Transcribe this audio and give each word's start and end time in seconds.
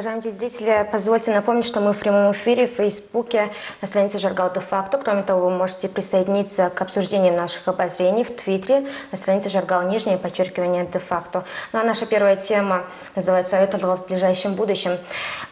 Уважаемые 0.00 0.30
зрители, 0.30 0.88
позвольте 0.90 1.30
напомнить, 1.30 1.66
что 1.66 1.82
мы 1.82 1.92
в 1.92 1.98
прямом 1.98 2.32
эфире 2.32 2.66
в 2.66 2.70
Фейсбуке 2.70 3.50
на 3.82 3.86
странице 3.86 4.18
Жаргал 4.18 4.50
де 4.50 4.60
факто. 4.60 4.96
Кроме 4.96 5.22
того, 5.22 5.42
вы 5.42 5.50
можете 5.50 5.90
присоединиться 5.90 6.70
к 6.70 6.80
обсуждениям 6.80 7.36
наших 7.36 7.68
обозрений 7.68 8.24
в 8.24 8.34
Твиттере 8.34 8.86
на 9.12 9.18
странице 9.18 9.50
Жаргал 9.50 9.82
нижнее 9.82 10.16
подчеркивание 10.16 10.86
де 10.86 10.98
факто. 10.98 11.44
Ну 11.74 11.80
а 11.80 11.82
наша 11.82 12.06
первая 12.06 12.36
тема 12.36 12.84
называется 13.14 13.58
«Аюталова 13.58 13.98
в 13.98 14.06
ближайшем 14.06 14.54
будущем». 14.54 14.92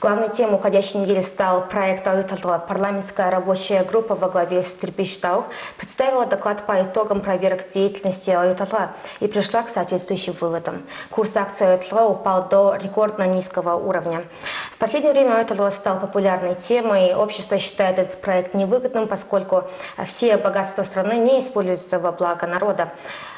Главной 0.01 0.31
темой 0.31 0.55
уходящей 0.55 1.01
недели 1.01 1.21
стал 1.21 1.67
проект 1.69 2.09
Аюталова. 2.09 2.57
Парламентская 2.57 3.31
рабочая 3.31 3.85
группа 3.85 4.15
во 4.15 4.31
главе 4.31 4.63
с 4.63 4.73
Трипиштаух 4.73 5.45
представила 5.77 6.25
доклад 6.25 6.65
по 6.65 6.83
итогам 6.83 7.21
проверок 7.21 7.69
деятельности 7.69 8.31
Аюталова 8.31 8.93
и 9.21 9.27
пришла 9.27 9.63
к 9.63 9.69
соответствующим 9.69 10.35
выводам. 10.41 10.85
Курс 11.11 11.37
акций 11.37 11.71
Аюталова 11.71 12.13
упал 12.13 12.49
до 12.49 12.79
рекордно 12.83 13.25
низкого 13.25 13.75
уровня. 13.75 14.25
В 14.73 14.79
последнее 14.79 15.13
время 15.13 15.35
это 15.37 15.71
стал 15.71 15.99
популярной 15.99 16.55
темой. 16.55 17.15
Общество 17.15 17.59
считает 17.59 17.99
этот 17.99 18.21
проект 18.21 18.55
невыгодным, 18.55 19.09
поскольку 19.09 19.65
все 20.07 20.37
богатства 20.37 20.85
страны 20.85 21.15
не 21.15 21.41
используются 21.41 21.99
во 21.99 22.13
благо 22.13 22.47
народа. 22.47 22.93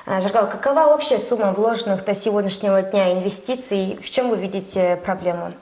Э, 0.06 0.20
Жаргал, 0.20 0.48
какова 0.48 0.94
общая 0.94 1.18
сумма 1.18 1.52
вложенных 1.52 2.04
до 2.04 2.14
сегодняшнего 2.14 2.82
дня 2.82 3.12
инвестиций? 3.12 3.98
В 4.02 4.10
чем 4.10 4.30
вы 4.30 4.36
видите 4.36 5.00
проблему? 5.04 5.52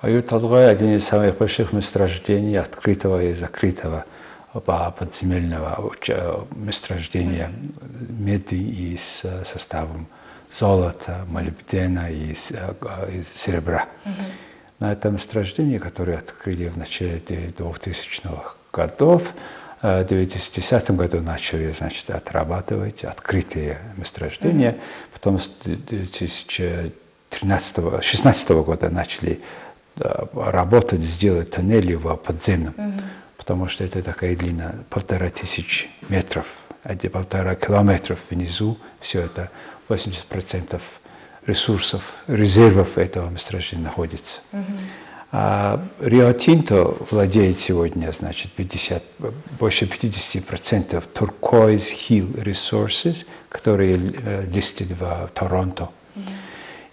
Аюталгой– 0.00 0.70
один 0.70 0.94
из 0.94 1.06
самых 1.06 1.38
больших 1.38 1.72
месторождений 1.72 2.58
открытого 2.60 3.22
и 3.22 3.34
закрытого 3.34 4.04
подземельного 4.52 5.92
месторождения 6.54 7.50
меди 8.08 8.54
и 8.54 8.96
с 8.96 9.24
составом 9.44 10.06
золота, 10.56 11.24
молибдена 11.28 12.10
и, 12.10 12.32
и 12.32 13.22
серебра. 13.22 13.86
Угу. 14.04 14.12
На 14.84 14.92
этом 14.92 15.14
месторождении, 15.14 15.78
которое 15.78 16.18
открыли 16.18 16.68
в 16.68 16.76
начале 16.76 17.16
2000-х 17.16 18.56
годов, 18.70 19.22
в 19.80 20.04
2010 20.04 20.90
году 20.90 21.22
начали 21.22 21.72
значит, 21.72 22.10
отрабатывать 22.10 23.02
открытые 23.02 23.78
месторождения, 23.96 24.72
угу. 24.72 24.80
потом 25.14 25.40
с 25.40 25.48
2016 25.64 28.50
года 28.50 28.90
начали 28.90 29.40
работать, 29.96 31.00
сделать 31.00 31.52
тоннели 31.52 31.94
в 31.94 32.14
подземном, 32.16 32.74
угу. 32.76 33.00
потому 33.38 33.68
что 33.68 33.84
это 33.84 34.02
такая 34.02 34.36
длина 34.36 34.74
полтора 34.90 35.30
тысяч 35.30 35.88
метров, 36.10 36.44
а 36.82 36.94
где 36.94 37.08
полтора 37.08 37.54
километров 37.54 38.18
внизу 38.28 38.76
все 39.00 39.22
это 39.22 39.48
80% 39.88 40.78
ресурсов, 41.46 42.02
резервов 42.26 42.98
этого 42.98 43.28
месторождения 43.30 43.84
находится. 43.84 44.40
А 45.36 45.84
Рио 46.00 46.32
Тинто 46.32 46.94
владеет 47.10 47.58
сегодня, 47.58 48.12
значит, 48.12 48.52
50, 48.52 49.02
больше 49.58 49.86
50% 49.86 51.02
Turquoise 51.12 51.92
Hill 52.08 52.44
Resources, 52.44 53.26
которые 53.48 53.96
listed 53.96 54.94
в 54.94 55.28
Торонто. 55.34 55.88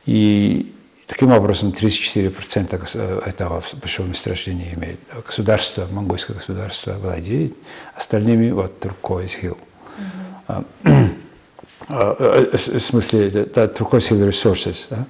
И 0.07 0.73
таким 1.05 1.31
образом 1.33 1.69
34% 1.69 3.21
этого 3.27 3.63
большого 3.79 4.07
месторождения 4.07 4.73
имеет. 4.73 4.99
Государство, 5.23 5.87
монгольское 5.91 6.35
государство 6.35 6.93
владеет, 6.93 7.53
остальными 7.95 8.49
вот 8.49 8.83
Turquoise 8.83 9.39
Hill. 9.39 9.57
Mm-hmm. 10.83 11.20
В 11.87 12.79
смысле, 12.79 13.27
это 13.29 13.65
Turquoise 13.65 14.29
Resources. 14.29 14.85
Да? 14.89 15.05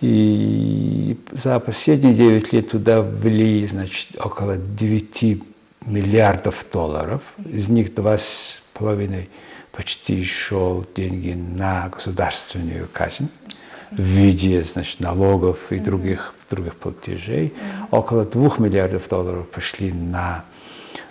И 0.00 1.18
за 1.32 1.58
последние 1.58 2.14
9 2.14 2.52
лет 2.52 2.70
туда 2.70 3.00
ввели, 3.00 3.66
значит, 3.66 4.16
около 4.18 4.56
9 4.56 5.42
миллиардов 5.86 6.64
долларов. 6.72 7.22
Из 7.44 7.68
них 7.68 7.92
2,5 7.94 9.28
почти 9.72 10.24
шел 10.24 10.84
деньги 10.94 11.32
на 11.32 11.88
государственную 11.88 12.88
казнь 12.92 13.28
в 13.90 14.00
виде 14.00 14.62
значит, 14.62 15.00
налогов 15.00 15.72
и 15.72 15.78
других, 15.78 16.34
других 16.50 16.76
платежей. 16.76 17.52
Около 17.90 18.24
2 18.24 18.56
миллиардов 18.58 19.08
долларов 19.08 19.48
пошли 19.48 19.92
на, 19.92 20.44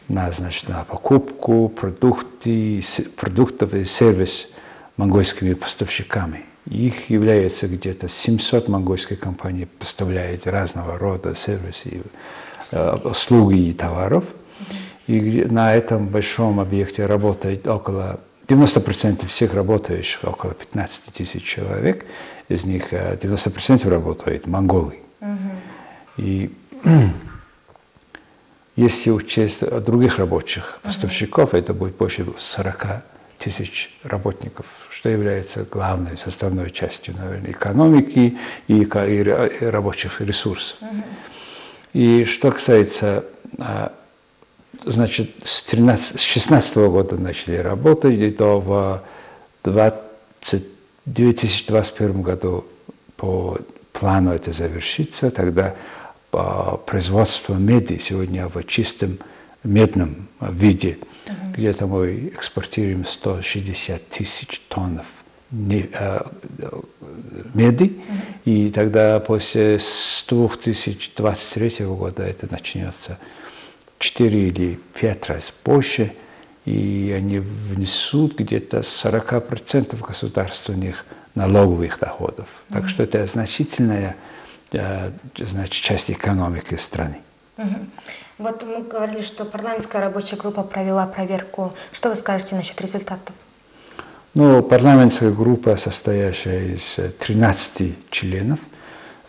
на, 0.07 0.31
значит, 0.31 0.69
на 0.69 0.85
покупку 0.85 1.67
продукты, 1.69 2.81
продуктов 3.17 3.73
и 3.73 3.83
сервис 3.83 4.49
монгольскими 4.97 5.53
поставщиками. 5.53 6.43
Их 6.69 7.09
является 7.09 7.67
где-то 7.67 8.09
700 8.09 8.67
монгольских 8.67 9.19
компаний, 9.19 9.65
поставляет 9.65 10.45
разного 10.47 10.97
рода 10.97 11.33
сервисы, 11.33 12.01
э, 12.71 12.95
услуги 13.03 13.69
и 13.69 13.73
товаров. 13.73 14.25
И 15.05 15.45
на 15.45 15.73
этом 15.73 16.07
большом 16.07 16.59
объекте 16.59 17.05
работает 17.05 17.65
около 17.67 18.19
90% 18.49 19.25
всех 19.27 19.53
работающих, 19.53 20.23
около 20.23 20.53
15 20.53 21.13
тысяч 21.13 21.43
человек, 21.43 22.05
из 22.49 22.65
них 22.65 22.91
90% 22.91 23.87
э, 23.87 23.89
работают 23.89 24.47
монголы. 24.47 24.97
И 26.17 26.51
если 28.75 29.11
учесть 29.11 29.63
других 29.85 30.17
рабочих 30.17 30.79
поставщиков, 30.83 31.53
это 31.53 31.73
будет 31.73 31.95
больше 31.95 32.25
40 32.37 32.87
тысяч 33.37 33.89
работников, 34.03 34.65
что 34.89 35.09
является 35.09 35.63
главной 35.63 36.17
составной 36.17 36.69
частью, 36.71 37.15
наверное, 37.17 37.51
экономики 37.51 38.37
и, 38.67 38.81
и 38.81 39.23
рабочих 39.65 40.21
ресурсов. 40.21 40.77
Угу. 40.81 41.03
И 41.93 42.25
что 42.25 42.51
касается, 42.51 43.25
а, 43.59 43.93
значит, 44.85 45.31
с, 45.43 45.61
13, 45.61 46.19
с 46.19 46.23
16 46.23 46.75
года 46.77 47.15
начали 47.15 47.57
работать, 47.57 48.17
и 48.17 48.29
до 48.29 48.59
в 48.59 49.03
20, 49.63 50.65
2021 51.05 52.21
году 52.21 52.65
по 53.15 53.57
плану 53.93 54.31
это 54.31 54.51
завершится, 54.51 55.31
тогда 55.31 55.75
производство 56.85 57.55
меди 57.55 57.97
сегодня 57.97 58.47
в 58.47 58.63
чистом 58.63 59.17
медном 59.63 60.27
виде– 60.39 60.97
Угу. 61.27 61.51
Где-то 61.53 61.87
мы 61.87 62.31
экспортируем 62.33 63.05
160 63.05 64.09
тысяч 64.09 64.61
тонн 64.67 65.01
э, 65.51 66.21
меди, 67.53 67.83
угу. 67.83 67.93
и 68.45 68.69
тогда 68.69 69.19
после 69.19 69.77
2023 69.77 71.85
года 71.85 72.23
это 72.23 72.47
начнется 72.49 73.19
4 73.99 74.47
или 74.47 74.79
5 74.99 75.29
раз 75.29 75.53
больше, 75.63 76.13
и 76.65 77.13
они 77.15 77.39
внесут 77.39 78.37
где-то 78.37 78.79
40% 78.79 80.05
государственных 80.05 81.05
налоговых 81.33 81.99
доходов. 81.99 82.47
Mm-hmm. 82.47 82.73
Так 82.73 82.89
что 82.89 83.03
это 83.03 83.25
значительная 83.25 84.17
э, 84.73 85.11
значит, 85.37 85.81
часть 85.81 86.11
экономики 86.11 86.75
страны. 86.75 87.19
Mm-hmm. 87.57 87.87
Вот 88.37 88.63
мы 88.63 88.83
говорили, 88.83 89.23
что 89.23 89.45
парламентская 89.45 90.01
рабочая 90.01 90.35
группа 90.35 90.61
провела 90.61 91.07
проверку. 91.07 91.73
Что 91.91 92.09
вы 92.09 92.15
скажете 92.15 92.55
насчет 92.55 92.79
результатов? 92.79 93.33
Ну, 94.35 94.61
парламентская 94.61 95.31
группа, 95.31 95.75
состоящая 95.75 96.73
из 96.73 96.99
13 97.17 97.81
э, 97.81 97.93
членов, 98.11 98.59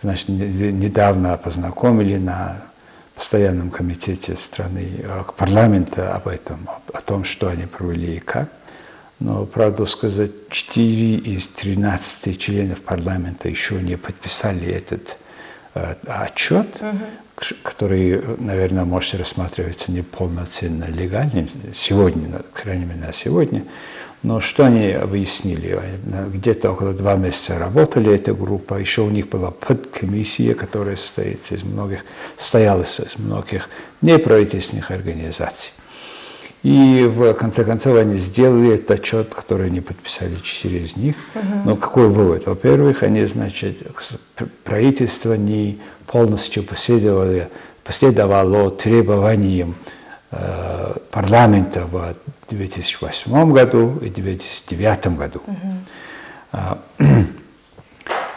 значит, 0.01 0.29
недавно 0.29 1.39
познакомили 1.39 2.19
на 2.19 2.63
постоянном 3.15 3.71
комитете 3.71 4.37
страны, 4.37 4.91
э, 4.99 5.23
парламента 5.37 6.15
об 6.15 6.29
этом, 6.29 6.69
о 6.93 7.01
том, 7.01 7.25
что 7.25 7.49
они 7.49 7.65
провели 7.65 8.17
и 8.17 8.21
как. 8.21 8.51
Но, 9.21 9.47
правду 9.47 9.87
сказать, 9.87 10.31
4 10.51 11.17
из 11.17 11.49
13 11.49 12.39
членов 12.39 12.81
парламента 12.83 13.49
еще 13.49 13.81
не 13.81 13.97
подписали 13.97 14.71
этот 14.71 15.18
отчет, 15.75 16.67
угу 16.81 17.07
который, 17.63 18.21
наверное, 18.39 18.85
может 18.85 19.15
рассматриваться 19.15 19.93
неполноценно 19.93 20.85
легальным 20.85 21.49
сегодня, 21.75 22.43
крайней 22.53 22.85
мере, 22.85 23.01
на 23.01 23.13
сегодня. 23.13 23.65
Но 24.25 24.41
что 24.41 24.67
они 24.67 24.91
объяснили? 24.91 25.81
Где-то 26.35 26.73
около 26.73 26.93
два 26.93 27.15
месяца 27.15 27.59
работали 27.59 28.13
эта 28.13 28.35
группа, 28.35 28.75
еще 28.75 29.03
у 29.03 29.11
них 29.11 29.29
была 29.29 29.53
подкомиссия, 29.53 30.55
которая 30.55 30.97
состоит 30.97 31.41
из 31.53 31.63
многих, 31.63 32.05
состояла 32.37 32.83
из 32.83 33.17
многих 33.17 33.69
неправительственных 34.03 34.91
организаций. 34.91 35.73
И 36.63 37.05
в 37.09 37.35
конце 37.35 37.65
концов 37.65 37.97
они 37.97 38.17
сделали 38.17 38.75
этот 38.75 38.91
отчет, 38.91 39.35
который 39.35 39.67
они 39.67 39.81
подписали 39.81 40.35
четыре 40.43 40.83
из 40.83 40.97
них. 40.97 41.17
-huh. 41.35 41.41
Но 41.65 41.77
какой 41.77 42.09
вывод? 42.09 42.47
Во-первых, 42.47 43.03
они, 43.03 43.25
значит, 43.27 43.79
правительство 44.65 45.35
не 45.35 45.79
полностью 46.07 46.65
последовало, 46.65 47.49
последовало 47.85 48.71
требованиям 48.71 49.75
э, 50.33 50.95
парламента 51.11 51.87
в 51.91 52.15
2008 52.51 53.53
году 53.53 53.99
и 54.03 54.11
2009 54.11 55.19
году. 55.19 55.41
-huh. 56.53 56.79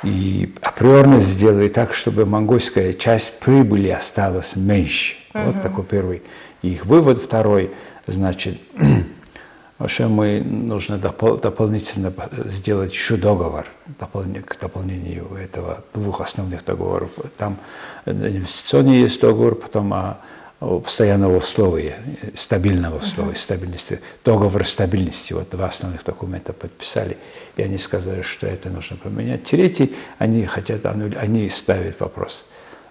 и 0.04 0.54
априорно 0.62 1.20
сделали 1.20 1.68
так, 1.68 1.94
чтобы 1.94 2.26
монгольская 2.26 2.94
часть 2.94 3.40
прибыли 3.40 3.90
осталась 3.90 4.56
меньше. 4.56 5.16
Угу. 5.34 5.44
Вот 5.44 5.62
такой 5.62 5.84
первый 5.84 6.22
их 6.62 6.86
вывод. 6.86 7.22
Второй, 7.22 7.72
значит, 8.12 8.60
вообще 9.80 10.08
мы 10.08 10.42
нужно 10.42 10.98
допол 10.98 11.38
дополнительно 11.38 12.14
сделать 12.46 12.94
еще 12.94 13.16
договор 13.16 13.66
дополнение, 14.00 14.44
к 14.44 14.60
дополнению 14.60 15.28
этого 15.36 15.84
двух 15.94 16.22
основных 16.22 16.64
договоров. 16.64 17.12
Там 17.38 17.58
инвестиционный 18.06 19.00
есть 19.00 19.20
договор, 19.20 19.56
потом 19.56 19.94
а 19.94 20.20
постоянного 20.60 21.38
условия, 21.38 21.98
стабильного 22.36 22.98
условия, 22.98 23.32
uh-huh. 23.32 23.38
стабильности, 23.38 24.00
договор 24.24 24.64
стабильности. 24.64 25.34
Вот 25.34 25.50
два 25.50 25.66
основных 25.66 26.04
документа 26.04 26.54
подписали, 26.54 27.18
и 27.58 27.64
они 27.64 27.80
сказали, 27.80 28.22
что 28.22 28.46
это 28.46 28.70
нужно 28.70 28.96
поменять. 28.98 29.44
Третий, 29.44 29.96
они 30.20 30.46
хотят, 30.46 30.86
они 30.86 31.50
ставят 31.50 32.00
вопрос 32.00 32.46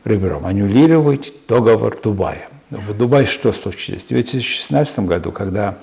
ребром, 0.05 0.47
аннулировать 0.47 1.33
договор 1.47 1.97
Дубая. 2.03 2.50
В 2.71 2.95
Дубае 2.95 3.27
что 3.27 3.53
случилось? 3.53 4.05
В 4.05 4.09
2016 4.09 5.01
году, 5.01 5.33
когда 5.33 5.79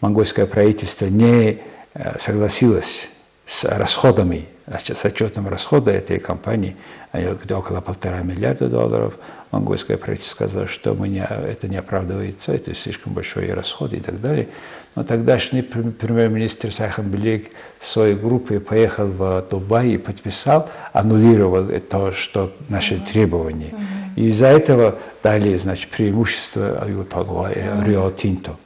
монгольское 0.00 0.46
правительство 0.46 1.06
не 1.06 1.58
э, 1.92 2.18
согласилось 2.18 3.10
с 3.44 3.64
расходами, 3.64 4.46
с 4.66 5.04
отчетом 5.04 5.48
расхода 5.48 5.90
этой 5.90 6.18
компании, 6.18 6.76
где 7.12 7.54
около 7.54 7.80
полтора 7.80 8.20
миллиарда 8.20 8.68
долларов, 8.68 9.14
монгольское 9.50 9.96
правительство 9.96 10.46
сказало, 10.46 10.68
что 10.68 10.94
мы 10.94 11.08
не, 11.08 11.24
это 11.24 11.66
не 11.66 11.76
оправдывается, 11.76 12.52
это 12.52 12.74
слишком 12.74 13.12
большой 13.12 13.52
расход 13.52 13.92
и 13.92 14.00
так 14.00 14.20
далее. 14.20 14.48
Но 14.94 15.02
тогдашний 15.02 15.62
премьер-министр 15.62 16.72
Сайханбилэг 16.72 17.50
своей 17.80 18.14
группой 18.14 18.60
поехал 18.60 19.06
в 19.06 19.44
Дубай 19.50 19.90
и 19.90 19.98
подписал, 19.98 20.70
аннулировал 20.92 21.66
то, 21.80 22.12
что 22.12 22.52
наши 22.68 22.98
требования. 22.98 23.70
Uh-huh. 23.70 23.99
И 24.16 24.28
из-за 24.28 24.46
этого 24.46 24.98
дали, 25.22 25.56
значит, 25.56 25.90
преимущество 25.90 26.84
Рио 26.86 28.10
Тинто. 28.10 28.56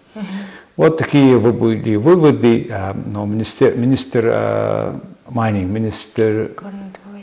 Вот 0.76 0.98
такие 0.98 1.38
были 1.38 1.96
выводы. 1.96 2.68
А, 2.70 2.96
но 3.06 3.24
министр, 3.26 3.74
министр 3.76 5.00
майнинг, 5.28 5.70
министр 5.70 6.50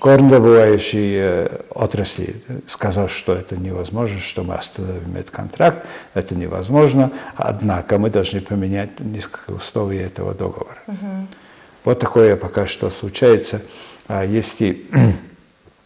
горнодобывающей 0.02 1.14
э, 1.16 1.48
отрасли 1.70 2.42
сказал, 2.66 3.08
что 3.08 3.36
это 3.36 3.56
невозможно, 3.56 4.20
что 4.20 4.44
мы 4.44 4.56
остановим 4.56 5.16
этот 5.16 5.30
контракт, 5.30 5.86
это 6.16 6.34
невозможно, 6.34 7.12
однако 7.36 8.00
мы 8.00 8.10
должны 8.10 8.42
поменять 8.42 9.00
несколько 9.00 9.52
условий 9.52 10.00
этого 10.00 10.34
договора. 10.34 10.80
Угу. 10.88 11.28
Вот 11.86 12.00
такое 12.00 12.36
пока 12.36 12.66
что 12.66 12.90
случается. 12.90 13.62
А 14.08 14.26
если, 14.26 14.88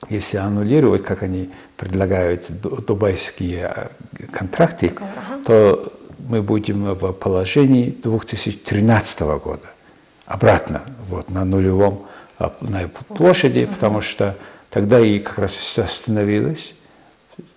если 0.10 0.38
аннулировать, 0.38 1.04
как 1.04 1.24
они 1.24 1.50
предлагают 1.78 2.46
дубайские 2.62 3.74
э, 3.76 4.26
контракты, 4.32 4.94
ага. 4.96 5.44
то 5.46 5.94
мы 6.28 6.42
будем 6.42 6.94
в 6.94 7.12
положении 7.12 7.90
2013 8.04 9.20
года, 9.22 9.70
обратно, 10.26 10.84
вот, 11.10 11.30
на 11.30 11.46
нулевом 11.46 12.06
а, 12.38 12.54
на 12.62 12.88
площади, 12.88 13.66
потому 13.66 14.02
что 14.02 14.36
тогда 14.70 15.00
и 15.00 15.20
как 15.20 15.40
раз 15.40 15.54
все 15.54 15.84
остановилось. 15.84 16.74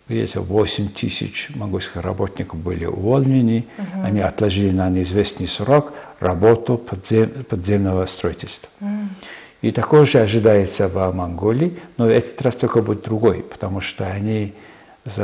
Видите, 0.06 0.40
8 0.40 0.88
тысяч 0.88 1.50
монгольских 1.54 1.96
работников 1.96 2.58
были 2.58 2.86
увольнены, 2.86 3.66
uh-huh. 3.76 4.04
они 4.04 4.20
отложили 4.20 4.70
на 4.70 4.88
неизвестный 4.88 5.46
срок 5.46 5.92
работу 6.18 6.78
подзем, 6.78 7.28
подземного 7.44 8.06
строительства. 8.06 8.70
Uh-huh. 8.80 9.08
И 9.60 9.72
такое 9.72 10.04
же 10.04 10.20
ожидается 10.20 10.88
в 10.88 11.12
Монголии, 11.12 11.78
но 11.96 12.08
этот 12.08 12.40
раз 12.42 12.54
только 12.54 12.80
будет 12.80 13.02
другой, 13.02 13.42
потому 13.42 13.80
что 13.80 14.06
они 14.06 14.54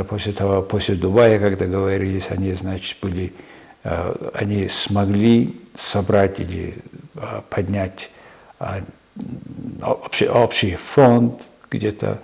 после 0.09 0.33
того, 0.33 0.61
после 0.61 0.95
Дубая, 0.95 1.39
когда 1.39 1.65
говорились, 1.65 2.27
они, 2.29 2.53
значит, 2.53 2.97
были, 3.01 3.33
э, 3.83 4.31
они 4.33 4.67
смогли 4.67 5.55
собрать 5.75 6.39
или 6.39 6.75
э, 7.15 7.41
поднять 7.49 8.09
э, 8.59 8.81
общий, 9.81 10.27
общий 10.27 10.75
фонд 10.75 11.41
где-то 11.69 12.19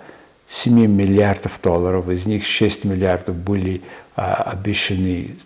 7 0.48 0.86
миллиардов 0.86 1.60
долларов, 1.62 2.08
из 2.08 2.26
них 2.26 2.44
6 2.44 2.84
миллиардов 2.84 3.36
были 3.36 3.82
обещаны 4.16 5.36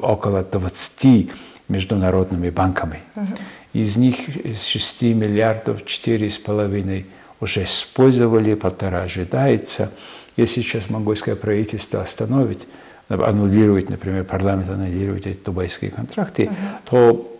около 0.00 0.42
20 0.42 1.30
международными 1.68 2.50
банками. 2.50 3.00
Uh-huh. 3.14 3.38
Из 3.72 3.96
них 3.96 4.28
из 4.36 4.64
6 4.64 5.02
миллиардов 5.02 5.82
4,5 5.84 7.04
уже 7.40 7.64
использовали, 7.64 8.54
полтора 8.54 9.02
ожидается. 9.02 9.92
Если 10.36 10.62
сейчас 10.62 10.90
монгольское 10.90 11.36
правительство 11.36 12.02
остановит, 12.02 12.66
аннулирует, 13.08 13.90
например, 13.90 14.24
парламент 14.24 14.68
аннулирует 14.68 15.26
эти 15.26 15.38
дубайские 15.44 15.90
контракты, 15.90 16.44
uh-huh. 16.44 16.50
то, 16.88 17.38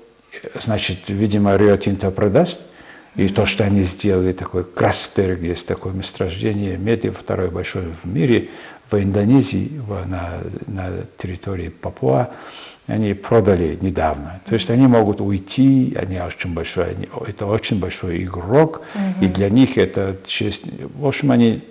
значит, 0.59 1.09
видимо, 1.09 1.57
Рио 1.57 1.77
Тинто 1.77 2.11
продаст 2.11 2.61
и 3.17 3.29
то, 3.29 3.47
что 3.47 3.65
они 3.65 3.83
сделали, 3.83 4.33
такой 4.33 4.65
Красперг, 4.65 5.41
есть 5.41 5.67
такое 5.67 5.93
месторождение 5.93 6.77
меди, 6.77 7.11
второе 7.11 7.51
большое 7.51 7.89
в 8.03 8.07
мире, 8.07 8.51
в 8.91 8.97
Индонезии, 8.97 9.71
на, 10.07 10.41
на 10.67 10.91
территории 11.17 11.69
Папуа, 11.69 12.31
они 12.91 13.15
продали 13.15 13.79
недавно. 13.81 14.41
То 14.47 14.55
есть 14.55 14.71
они 14.71 14.87
могут 14.87 15.21
уйти, 15.21 15.97
они 16.01 16.21
очень 16.21 16.53
большой, 16.55 16.91
они, 16.91 17.09
это 17.27 17.47
очень 17.47 17.79
большой 17.79 18.23
игрок, 18.25 18.83
mm-hmm. 18.95 19.25
и 19.25 19.29
для 19.29 19.49
них 19.49 19.79
это 19.79 20.17
честь. 20.27 20.63
В 20.99 21.07
общем, 21.07 21.31
они 21.31 21.63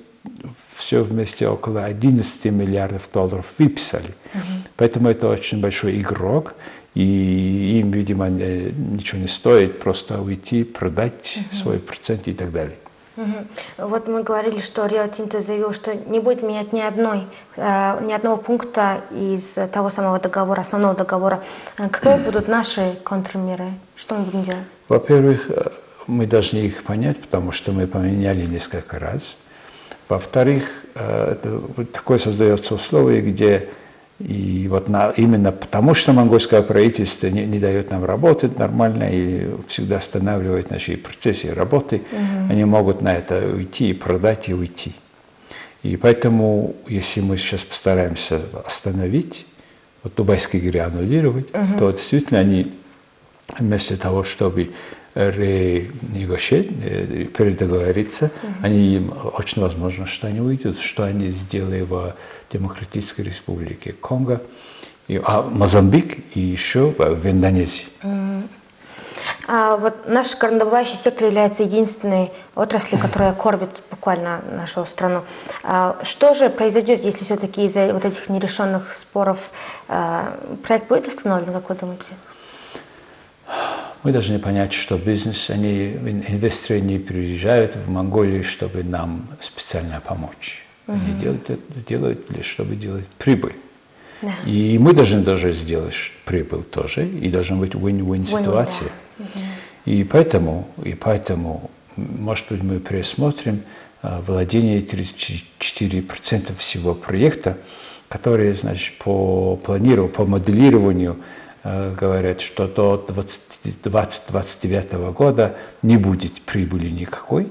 все 0.75 1.03
вместе 1.03 1.47
около 1.47 1.85
11 1.85 2.45
миллиардов 2.45 3.09
долларов 3.13 3.45
выписали. 3.57 4.09
Mm-hmm. 4.09 4.39
Поэтому 4.77 5.09
это 5.09 5.27
очень 5.27 5.59
большой 5.59 5.99
игрок 5.99 6.55
и 6.95 7.79
им, 7.79 7.91
видимо, 7.91 8.29
ничего 8.29 9.21
не 9.21 9.27
стоит 9.27 9.79
просто 9.79 10.21
уйти, 10.21 10.63
продать 10.63 11.37
угу. 11.37 11.55
свой 11.55 11.79
процент 11.79 12.27
и 12.27 12.33
так 12.33 12.51
далее. 12.51 12.75
Угу. 13.19 13.89
Вот 13.89 14.07
мы 14.07 14.23
говорили, 14.23 14.61
что 14.61 14.85
Рио 14.85 15.07
Тинто 15.07 15.41
заявил, 15.41 15.73
что 15.73 15.93
не 15.93 16.19
будет 16.19 16.41
менять 16.41 16.71
ни, 16.71 16.79
одной, 16.79 17.27
э, 17.57 18.05
ни 18.05 18.13
одного 18.13 18.37
пункта 18.37 19.01
из 19.11 19.59
того 19.73 19.89
самого 19.89 20.19
договора, 20.19 20.61
основного 20.61 20.95
договора. 20.95 21.41
Э, 21.77 21.89
какие 21.89 22.17
будут 22.25 22.47
наши 22.47 22.97
контрмеры? 23.03 23.73
Что 23.97 24.15
мы 24.15 24.23
будем 24.23 24.43
делать? 24.43 24.63
Во-первых, 24.87 25.49
э, 25.49 25.69
мы 26.07 26.27
должны 26.27 26.59
их 26.59 26.83
понять, 26.83 27.19
потому 27.19 27.51
что 27.51 27.73
мы 27.73 27.87
поменяли 27.87 28.45
несколько 28.45 28.99
раз. 28.99 29.35
Во-вторых, 30.07 30.63
это, 30.95 31.61
такое 31.93 32.17
создается 32.17 32.73
условие, 32.73 33.21
где 33.21 33.69
и 34.19 34.67
вот 34.69 34.89
на, 34.89 35.11
именно 35.11 35.51
потому, 35.53 35.93
что 35.93 36.11
монгольское 36.11 36.61
правительство 36.61 37.27
не, 37.27 37.45
не 37.45 37.57
дает 37.57 37.89
нам 37.89 38.03
работать 38.03 38.59
нормально 38.59 39.07
и 39.09 39.47
всегда 39.67 39.97
останавливает 39.97 40.69
наши 40.69 40.97
процессы 40.97 41.53
работы, 41.53 42.01
угу. 42.11 42.51
они 42.51 42.65
могут 42.65 43.01
на 43.01 43.15
это 43.15 43.39
уйти 43.47 43.91
и 43.91 43.93
продать 43.93 44.49
и 44.49 44.53
уйти. 44.53 44.93
И 45.83 45.95
поэтому, 45.95 46.75
если 46.87 47.21
мы 47.21 47.37
сейчас 47.37 47.63
постараемся 47.63 48.41
остановить, 48.65 49.45
вот 50.03 50.15
дубайские 50.15 50.61
игры 50.61 50.79
аннулировать, 50.79 51.47
угу. 51.53 51.79
то 51.79 51.91
действительно 51.91 52.41
они 52.41 52.73
вместо 53.57 53.97
того, 53.97 54.25
чтобы 54.25 54.71
ренегошировать, 55.15 56.71
э, 56.83 57.25
передоговориться, 57.25 58.25
угу. 58.25 58.53
они 58.61 59.09
очень 59.37 59.61
возможно, 59.61 60.05
что 60.05 60.27
они 60.27 60.41
уйдут, 60.41 60.79
что 60.79 61.03
они 61.03 61.29
сделали 61.29 61.81
в 61.81 62.15
Демократической 62.51 63.21
Республике 63.21 63.93
Конго, 63.93 64.41
и, 65.07 65.19
а 65.23 65.41
Мозамбик 65.41 66.19
и 66.35 66.39
еще 66.39 66.93
в 66.97 67.27
Индонезии. 67.27 67.85
А 69.47 69.77
вот 69.77 70.07
наш 70.07 70.37
горнодобывающий 70.37 70.95
сектор 70.95 71.25
является 71.25 71.63
единственной 71.63 72.31
отраслью, 72.55 73.01
которая 73.01 73.33
кормит 73.33 73.69
буквально 73.89 74.41
нашу 74.51 74.85
страну. 74.85 75.23
А 75.63 75.97
что 76.03 76.35
же 76.35 76.49
произойдет, 76.49 77.03
если 77.03 77.23
все-таки 77.23 77.65
из-за 77.65 77.91
вот 77.93 78.05
этих 78.05 78.29
нерешенных 78.29 78.93
споров 78.93 79.49
а, 79.87 80.37
проект 80.63 80.87
будет 80.87 81.07
остановлен, 81.07 81.51
как 81.51 81.67
вы 81.67 81.75
думаете? 81.75 82.11
Мы 84.03 84.11
должны 84.11 84.39
понять, 84.39 84.73
что 84.73 84.97
бизнес, 84.97 85.49
они, 85.49 85.91
инвесторы 85.91 86.79
не 86.79 86.99
приезжают 86.99 87.75
в 87.75 87.89
Монголию, 87.89 88.43
чтобы 88.43 88.83
нам 88.83 89.27
специально 89.41 89.99
помочь. 89.99 90.63
Они 90.87 91.13
делают 91.19 91.49
это 91.49 91.61
делают 91.87 92.19
чтобы 92.41 92.75
делать 92.75 93.05
прибыль. 93.17 93.55
Да. 94.21 94.33
И 94.45 94.77
мы 94.77 94.93
должны 94.93 95.21
даже 95.21 95.53
сделать 95.53 95.95
прибыль 96.25 96.63
тоже, 96.63 97.07
и 97.07 97.29
должна 97.29 97.57
быть 97.57 97.73
win-win 97.73 98.25
ситуация. 98.25 98.89
Да. 99.17 99.25
И 99.85 100.03
поэтому, 100.03 100.67
и 100.83 100.93
поэтому, 100.93 101.69
может 101.95 102.45
быть, 102.49 102.61
мы 102.63 102.79
пересмотрим 102.79 103.61
а, 104.01 104.21
владение 104.21 104.81
34% 104.81 106.57
всего 106.57 106.95
проекта, 106.95 107.57
которые, 108.07 108.55
значит, 108.55 108.97
по 108.97 109.55
планированию, 109.55 110.11
по 110.13 110.25
моделированию 110.25 111.17
говорят, 111.63 112.41
что 112.41 112.67
до 112.67 113.05
2029 113.07 114.93
года 115.13 115.55
не 115.81 115.97
будет 115.97 116.41
прибыли 116.41 116.89
никакой, 116.89 117.47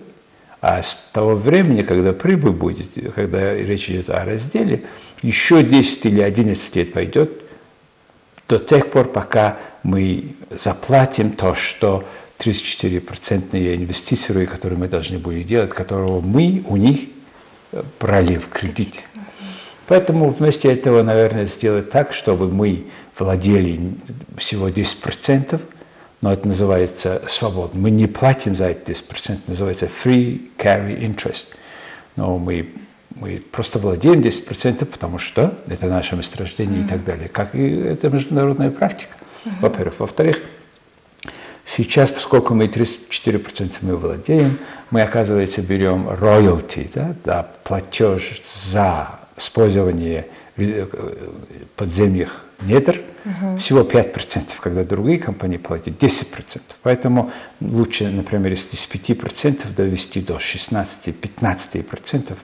А 0.60 0.82
с 0.82 0.98
того 1.12 1.36
времени, 1.36 1.82
когда 1.82 2.12
прибыль 2.12 2.50
будет, 2.52 2.88
когда 3.14 3.54
речь 3.54 3.88
идет 3.90 4.10
о 4.10 4.24
разделе, 4.24 4.82
еще 5.22 5.62
10 5.62 6.06
или 6.06 6.20
11 6.20 6.76
лет 6.76 6.92
пойдет 6.92 7.30
до 8.48 8.58
тех 8.58 8.90
пор, 8.90 9.06
пока 9.08 9.56
мы 9.84 10.34
заплатим 10.50 11.32
то, 11.32 11.54
что 11.54 12.04
34% 12.38 13.74
инвестиции, 13.76 14.46
которые 14.46 14.78
мы 14.78 14.88
должны 14.88 15.18
были 15.18 15.42
делать, 15.42 15.70
которого 15.70 16.20
мы 16.20 16.64
у 16.66 16.76
них 16.76 17.02
брали 18.00 18.38
в 18.38 18.48
кредит. 18.48 19.04
Поэтому 19.86 20.30
вместо 20.30 20.68
этого, 20.68 21.02
наверное, 21.02 21.46
сделать 21.46 21.90
так, 21.90 22.12
чтобы 22.12 22.48
мы 22.48 22.84
владели 23.18 23.80
всего 24.36 24.68
10%, 24.68 25.60
но 26.20 26.32
это 26.32 26.48
называется 26.48 27.22
свобода. 27.28 27.76
Мы 27.76 27.90
не 27.90 28.06
платим 28.06 28.56
за 28.56 28.66
эти 28.66 28.90
10%, 28.90 29.40
называется 29.46 29.86
free 29.86 30.50
carry 30.56 30.98
interest. 30.98 31.46
Но 32.16 32.38
мы, 32.38 32.68
мы 33.14 33.42
просто 33.52 33.78
владеем 33.78 34.20
10%, 34.20 34.84
потому 34.84 35.18
что 35.18 35.54
это 35.68 35.86
наше 35.86 36.16
месторождение 36.16 36.80
mm-hmm. 36.80 36.86
и 36.86 36.88
так 36.88 37.04
далее. 37.04 37.28
Как 37.28 37.54
и 37.54 37.70
это 37.70 38.08
международная 38.08 38.70
практика, 38.70 39.14
mm-hmm. 39.44 39.60
во-первых. 39.60 40.00
Во-вторых, 40.00 40.40
сейчас, 41.64 42.10
поскольку 42.10 42.54
мы 42.54 42.66
34% 42.66 43.78
мы 43.82 43.96
владеем, 43.96 44.58
мы, 44.90 45.02
оказывается, 45.02 45.62
берем 45.62 46.08
royalty, 46.08 46.90
да, 46.92 47.14
да, 47.24 47.48
платеж 47.62 48.40
за 48.72 49.20
использование 49.36 50.26
э, 50.56 50.86
подземных 51.76 52.47
недр, 52.60 53.00
угу. 53.24 53.58
всего 53.58 53.80
5%, 53.80 54.42
когда 54.60 54.84
другие 54.84 55.18
компании 55.18 55.58
платят 55.58 56.02
10%. 56.02 56.60
Поэтому 56.82 57.30
лучше, 57.60 58.08
например, 58.08 58.52
если 58.52 58.76
с 58.76 58.88
5% 58.88 59.74
довести 59.74 60.20
до 60.20 60.34
16-15%, 60.34 62.34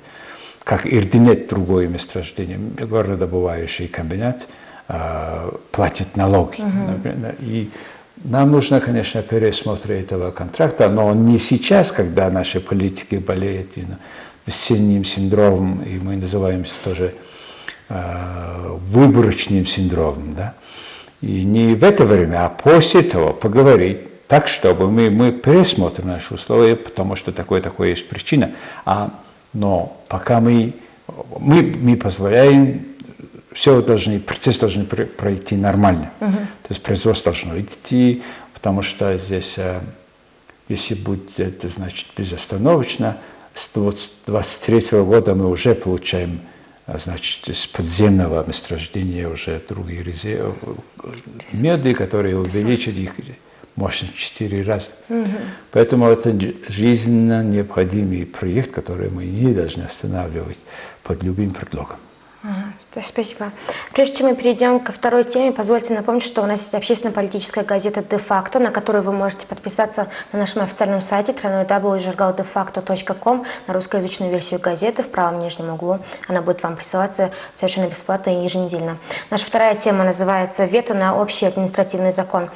как 0.63 0.87
Ирдинет, 0.87 1.49
другое 1.49 1.89
месторождение, 1.89 2.59
горнодобывающий 2.59 3.89
комбинат, 3.89 4.49
э, 4.89 5.51
платит 5.73 6.17
налоги. 6.17 6.61
Угу. 6.61 7.35
И 7.41 7.71
нам 8.23 8.53
нужно, 8.53 8.81
конечно, 8.81 9.23
пересмотр 9.23 9.93
этого 9.93 10.31
контракта, 10.31 10.89
но 10.89 11.13
не 11.13 11.39
сейчас, 11.39 11.93
когда 11.93 12.31
наши 12.31 12.61
политики 12.61 13.17
болеют 13.17 13.77
you 13.77 13.87
know, 13.87 15.05
синдромом, 15.05 15.83
и 15.83 15.99
мы 15.99 16.17
называемся 16.17 16.73
тоже 16.85 17.15
выборочным 17.89 19.67
синдромом. 19.67 20.35
Да? 20.35 20.55
И 21.21 21.45
не 21.45 21.75
в 21.75 21.85
это 21.85 22.05
время, 22.05 22.47
а 22.47 22.49
после 22.49 23.03
того 23.03 23.33
поговорить 23.33 23.99
так, 24.27 24.49
чтобы 24.49 24.91
мы, 24.91 25.11
мы 25.11 25.33
пересмотрим 25.33 26.09
наши 26.09 26.35
условия, 26.35 26.77
потому 26.77 27.17
что 27.17 27.33
такое-такое 27.33 27.91
есть 27.91 28.09
причина. 28.09 28.53
А, 28.85 29.11
но 29.53 29.97
пока 30.09 30.41
мы, 30.41 30.75
мы, 31.39 31.63
мы 31.63 31.97
позволяем 31.97 32.85
все 33.53 33.81
должны, 33.81 34.19
процесс 34.19 34.59
должен 34.59 34.87
пройти 34.87 35.57
нормально. 35.57 36.11
Угу. 36.21 36.33
То 36.33 36.69
есть 36.71 36.83
производство 36.83 37.33
должно 37.33 37.59
идти, 37.61 38.23
потому 38.53 38.83
что 38.83 39.17
здесь, 39.17 39.55
э, 39.57 39.81
если 40.69 40.95
будет 40.95 41.39
это, 41.39 41.69
значит, 41.69 42.09
безостановочно, 42.17 43.17
с 43.55 43.71
23 44.27 44.99
года 45.05 45.35
мы 45.35 45.49
уже 45.49 45.75
получаем 45.75 46.41
э, 46.41 46.54
значит, 46.87 47.49
из 47.49 47.67
подземного 47.67 48.45
месторождения 48.47 49.29
уже 49.29 49.61
другие 49.69 50.03
резервы, 50.03 50.55
меды, 51.53 51.95
которые 51.95 52.39
увеличат 52.39 52.95
их 52.95 53.13
мощность 53.77 54.15
в 54.15 54.19
4 54.19 54.63
раза. 54.63 54.91
Угу. 55.09 55.27
Поэтому 55.73 56.07
это 56.07 56.37
жизненно 56.69 57.43
необходимый 57.43 58.27
проект, 58.27 58.73
который 58.73 59.11
мы 59.11 59.25
не 59.25 59.53
должны 59.53 59.83
останавливать 59.83 60.59
под 61.03 61.23
любым 61.23 61.51
предлогом. 61.51 61.97
Спасибо. 63.03 63.51
Прежде 63.93 64.15
чем 64.17 64.29
мы 64.29 64.37
перейдем 64.37 64.79
ко 64.79 64.93
второй 64.93 65.25
теме, 65.25 65.51
позвольте 65.51 65.95
напомнить, 65.95 66.23
что 66.23 66.43
у 66.43 66.47
нас 66.47 66.61
есть 66.61 66.75
общественно-политическая 66.75 67.65
газета 67.65 68.05
«Де-факто», 68.09 68.61
на 68.61 68.71
которую 68.71 69.03
вы 69.03 69.11
можете 69.13 69.47
подписаться 69.47 70.07
на 70.33 70.39
нашем 70.39 70.63
официальном 70.63 71.01
сайте 71.01 71.33
www.jargaldefacto.com 71.33 73.45
на 73.67 73.75
русскоязычную 73.75 74.31
версию 74.31 74.61
газеты 74.61 75.03
в 75.03 75.09
правом 75.09 75.41
нижнем 75.41 75.71
углу. 75.71 75.99
Она 76.29 76.41
будет 76.41 76.63
вам 76.63 76.77
присылаться 76.77 77.33
совершенно 77.55 77.89
бесплатно 77.89 78.31
и 78.31 78.45
еженедельно. 78.45 78.99
Наша 79.31 79.45
вторая 79.45 79.75
тема 79.75 80.05
называется 80.05 80.65
«Вето 80.65 80.95
на 80.95 81.21
общий 81.21 81.47
административный 81.47 82.13
закон». 82.13 82.49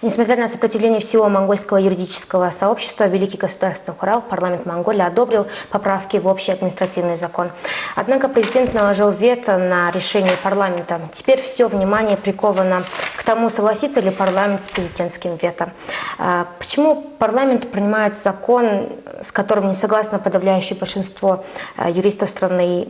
Несмотря 0.00 0.36
на 0.36 0.48
сопротивление 0.48 1.00
всего 1.00 1.28
монгольского 1.28 1.76
юридического 1.76 2.50
сообщества, 2.50 3.04
Великий 3.04 3.36
государство 3.36 3.94
Хурал, 3.94 4.22
парламент 4.22 4.64
Монголии 4.64 5.02
одобрил 5.02 5.46
поправки 5.70 6.16
в 6.16 6.26
общий 6.26 6.52
административный 6.52 7.16
закон. 7.16 7.50
Однако 7.94 8.28
президент 8.28 8.72
наложил 8.74 9.10
вето 9.10 9.58
на 9.58 9.81
решение 9.90 10.36
парламента. 10.42 11.00
Теперь 11.12 11.40
все 11.42 11.68
внимание 11.68 12.16
приковано 12.16 12.82
к 13.16 13.22
тому, 13.24 13.50
согласится 13.50 14.00
ли 14.00 14.10
парламент 14.10 14.60
с 14.60 14.68
президентским 14.68 15.36
вето. 15.36 15.70
А, 16.18 16.46
почему 16.58 17.02
парламент 17.18 17.70
принимает 17.70 18.16
закон, 18.16 18.88
с 19.20 19.32
которым 19.32 19.68
не 19.68 19.74
согласно 19.74 20.18
подавляющее 20.18 20.78
большинство 20.78 21.44
а, 21.76 21.90
юристов 21.90 22.30
страны? 22.30 22.88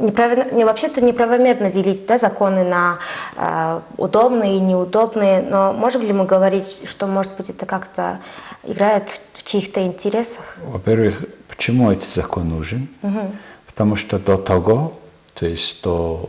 Неправильно, 0.00 0.50
не, 0.52 0.64
вообще-то 0.64 1.00
неправомерно 1.00 1.70
делить 1.70 2.06
да, 2.06 2.18
законы 2.18 2.64
на 2.64 2.98
э, 3.36 3.80
удобные 3.96 4.56
и 4.56 4.60
неудобные, 4.60 5.42
но 5.42 5.72
можем 5.72 6.02
ли 6.02 6.12
мы 6.12 6.26
говорить, 6.26 6.82
что, 6.86 7.06
может 7.06 7.34
быть, 7.36 7.48
это 7.48 7.64
как-то 7.64 8.18
играет 8.64 9.20
в 9.34 9.42
чьих-то 9.42 9.82
интересах? 9.82 10.56
Во-первых, 10.62 11.24
почему 11.48 11.90
этот 11.90 12.08
закон 12.08 12.50
нужен? 12.50 12.88
Угу. 13.02 13.32
Потому 13.66 13.96
что 13.96 14.18
до 14.18 14.36
того 14.36 14.92
то 15.40 15.46
есть 15.46 15.80
до 15.82 16.28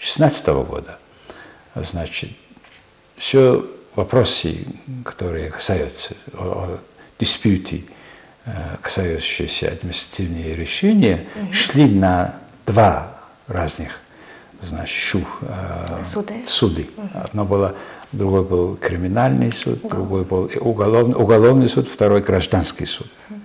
2016 0.00 0.46
года, 0.68 0.98
значит, 1.74 2.30
все 3.16 3.64
вопросы, 3.94 4.66
которые 5.02 5.48
касаются 5.48 6.14
о, 6.34 6.78
диспьюте, 7.18 7.84
э, 8.44 8.52
касающиеся 8.82 9.68
административные 9.68 10.54
решения, 10.54 11.24
угу. 11.34 11.54
шли 11.54 11.86
на 11.86 12.34
два 12.66 13.16
разных 13.48 14.00
значит, 14.60 14.94
шу, 14.94 15.22
э, 15.40 16.04
суды. 16.04 16.34
суды. 16.46 16.90
Угу. 16.98 17.08
Одно 17.14 17.44
было, 17.46 17.74
другой 18.12 18.44
был 18.44 18.76
криминальный 18.76 19.54
суд, 19.54 19.80
да. 19.84 19.88
другой 19.88 20.24
был 20.24 20.50
уголовный, 20.60 21.14
уголовный 21.14 21.68
суд, 21.70 21.88
второй 21.88 22.20
гражданский 22.20 22.84
суд. 22.84 23.10
Угу. 23.30 23.40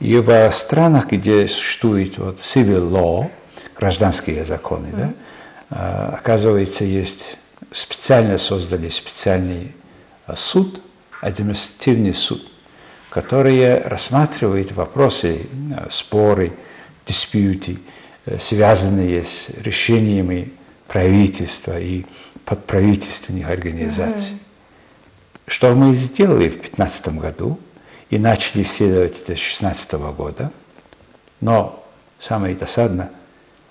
И 0.00 0.16
в 0.16 0.50
странах, 0.50 1.12
где 1.12 1.46
существует 1.46 2.18
вот 2.18 2.40
civil 2.40 2.90
law, 2.90 3.30
гражданские 3.76 4.44
законы, 4.44 4.88
mm-hmm. 4.88 4.96
да, 4.98 5.12
а, 5.70 6.14
оказывается, 6.18 6.84
есть 6.84 7.36
специально 7.70 8.38
создали 8.38 8.88
специальный 8.88 9.74
а, 10.26 10.36
суд, 10.36 10.80
административный 11.20 12.14
суд, 12.14 12.46
который 13.10 13.80
рассматривает 13.80 14.72
вопросы, 14.72 15.46
а, 15.76 15.88
споры, 15.90 16.52
диспьюты, 17.06 17.78
э, 18.26 18.38
связанные 18.38 19.24
с 19.24 19.50
решениями 19.50 20.52
правительства 20.88 21.78
и 21.78 22.06
подправительственных 22.44 23.48
организаций. 23.48 24.34
Mm-hmm. 24.34 25.48
Что 25.48 25.74
мы 25.74 25.92
сделали 25.94 26.48
в 26.48 26.60
2015 26.60 27.08
году 27.18 27.58
и 28.08 28.18
начали 28.18 28.62
исследовать 28.62 29.12
это 29.12 29.34
с 29.34 29.40
2016 29.40 29.92
года, 29.92 30.50
но 31.40 31.84
самое 32.18 32.54
досадное– 32.54 33.10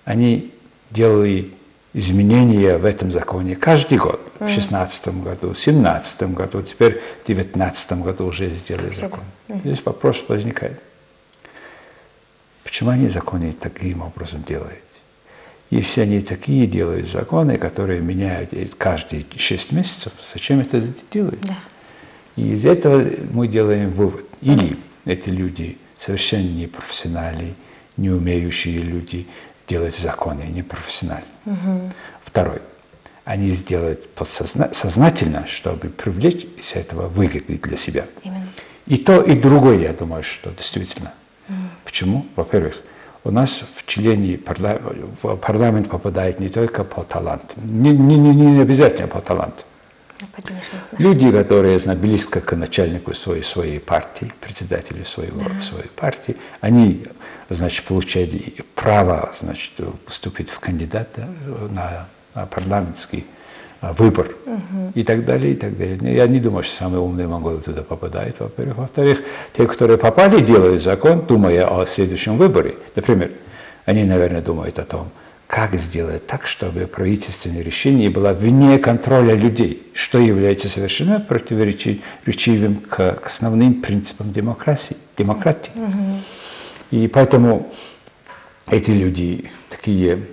они 0.05 0.51
делали 0.91 1.51
изменения 1.93 2.77
в 2.77 2.85
этом 2.85 3.11
законе 3.11 3.55
каждый 3.55 3.97
год. 3.97 4.19
В 4.35 4.45
2016 4.45 5.07
году, 5.23 5.53
в 5.53 5.53
2017 5.53 6.23
году, 6.33 6.61
теперь 6.61 7.01
в 7.21 7.25
2019 7.25 7.93
году 8.03 8.25
уже 8.25 8.49
сделали 8.49 8.91
закон. 8.91 9.21
Здесь 9.63 9.81
вопрос 9.85 10.23
возникает. 10.27 10.79
Почему 12.63 12.89
они 12.89 13.09
законы 13.09 13.53
таким 13.53 14.01
образом 14.01 14.43
делают? 14.43 14.79
Если 15.69 16.01
они 16.01 16.21
такие 16.21 16.67
делают 16.67 17.07
законы, 17.07 17.57
которые 17.57 17.99
меняют 18.01 18.51
каждые 18.75 19.25
шесть 19.37 19.71
месяцев, 19.71 20.13
зачем 20.33 20.59
это 20.59 20.81
делают? 21.11 21.41
Да. 21.41 21.57
И 22.35 22.53
из 22.53 22.65
этого 22.65 23.05
мы 23.31 23.47
делаем 23.47 23.91
вывод. 23.91 24.25
Или 24.41 24.77
эти 25.05 25.29
люди 25.29 25.77
совершенно 25.97 26.49
непрофессиональные, 26.49 27.53
не 27.97 28.09
умеющие 28.09 28.77
люди, 28.77 29.27
делать 29.73 29.95
законы, 29.95 30.43
не 30.43 30.61
профессионально. 30.61 31.25
Угу. 31.45 31.91
Второй. 32.23 32.61
Они 33.25 33.51
сделают 33.51 34.01
сознательно, 34.73 35.47
чтобы 35.47 35.89
привлечь 35.89 36.45
из 36.57 36.75
этого 36.75 37.07
выгоды 37.07 37.57
для 37.57 37.77
себя. 37.77 38.05
Именно. 38.23 38.47
И 38.85 38.97
то, 38.97 39.21
и 39.21 39.33
другое, 39.39 39.79
я 39.79 39.93
думаю, 39.93 40.23
что 40.23 40.51
действительно. 40.51 41.11
Угу. 41.49 41.55
Почему? 41.85 42.25
Во-первых, 42.35 42.75
у 43.23 43.31
нас 43.31 43.63
в 43.75 43.85
члене 43.87 44.37
парламент, 44.37 44.81
парламент 45.41 45.89
попадает 45.89 46.39
не 46.39 46.49
только 46.49 46.83
по 46.83 47.03
таланту, 47.03 47.53
не, 47.63 47.91
не, 47.91 48.17
не, 48.17 48.33
не 48.35 48.61
обязательно 48.61 49.07
по 49.07 49.21
таланту. 49.21 49.63
Люди, 50.99 51.31
которые 51.31 51.79
знаю, 51.79 51.99
близко 51.99 52.39
к 52.41 52.55
начальнику 52.55 53.13
своей, 53.13 53.43
своей 53.43 53.79
партии, 53.79 54.31
председателю 54.39 55.05
своего, 55.05 55.39
да. 55.39 55.61
своей 55.61 55.89
партии, 55.95 56.35
они 56.61 57.05
значит, 57.53 57.85
получают 57.85 58.31
право 58.75 59.31
значит, 59.39 59.71
поступить 60.05 60.49
в 60.49 60.59
кандидата 60.59 61.27
на, 61.69 62.07
на 62.35 62.45
парламентский 62.45 63.25
а, 63.83 63.91
выбор 63.91 64.27
угу. 64.45 64.91
и 64.95 65.03
так 65.03 65.25
далее, 65.25 65.51
и 65.51 65.55
так 65.55 65.77
далее. 65.77 66.15
Я 66.15 66.25
не 66.27 66.39
думаю, 66.39 66.63
что 66.63 66.73
самые 66.73 67.01
умные 67.01 67.27
монголы 67.27 67.59
туда 67.59 67.83
попадают, 67.83 68.39
во-первых. 68.39 68.77
Во-вторых, 68.77 69.21
те, 69.57 69.67
которые 69.67 69.97
попали, 69.97 70.39
делают 70.39 70.81
закон, 70.81 71.25
думая 71.25 71.67
о 71.67 71.85
следующем 71.85 72.37
выборе. 72.37 72.75
Например, 72.95 73.29
они, 73.85 74.05
наверное, 74.05 74.41
думают 74.41 74.79
о 74.79 74.83
том, 74.83 75.09
как 75.47 75.75
сделать 75.75 76.25
так, 76.25 76.47
чтобы 76.47 76.87
правительственное 76.87 77.61
решение 77.61 78.09
было 78.09 78.33
вне 78.33 78.79
контроля 78.79 79.35
людей, 79.35 79.83
что 79.93 80.17
является 80.17 80.69
совершенно 80.69 81.19
противоречивым 81.19 82.77
к, 82.77 83.15
к 83.15 83.25
основным 83.25 83.81
принципам 83.81 84.31
демократии. 84.31 84.95
демократии. 85.17 85.71
Угу. 85.75 86.21
И 86.93 87.07
поэтому 87.07 87.71
эти 88.69 88.91
люди 88.91 89.49
такие, 89.67 90.27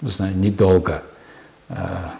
не 0.00 0.10
знаю, 0.10 0.36
недолго 0.36 1.04
а, 1.68 2.14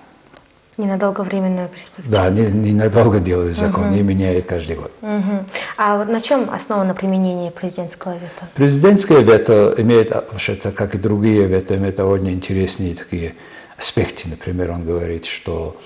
Ненадолго 0.79 1.23
временную 1.23 1.69
перспективу. 1.69 2.09
Да, 2.09 2.31
ненадолго 2.31 3.19
не 3.19 3.25
делают 3.25 3.57
закон, 3.59 3.89
угу. 3.89 3.97
и 3.97 4.03
меняют 4.03 4.47
каждый 4.47 4.77
год. 4.77 4.93
Угу. 5.03 5.45
А 5.79 5.99
вот 5.99 6.09
на 6.09 6.21
чем 6.21 6.49
основано 6.51 6.95
применение 6.95 7.51
президентского 7.51 8.13
вето? 8.13 8.49
Президентское 8.55 9.19
вето 9.19 9.75
имеет, 9.77 10.13
вообще-то, 10.13 10.71
как 10.71 10.95
и 10.95 10.99
другие 10.99 11.47
вето, 11.47 11.77
имеет 11.77 11.97
довольно 11.97 12.29
интересные 12.29 12.95
такие 12.95 13.35
аспекты. 13.77 14.29
Например, 14.29 14.71
он 14.71 14.87
говорит, 14.87 15.27
что 15.27 15.77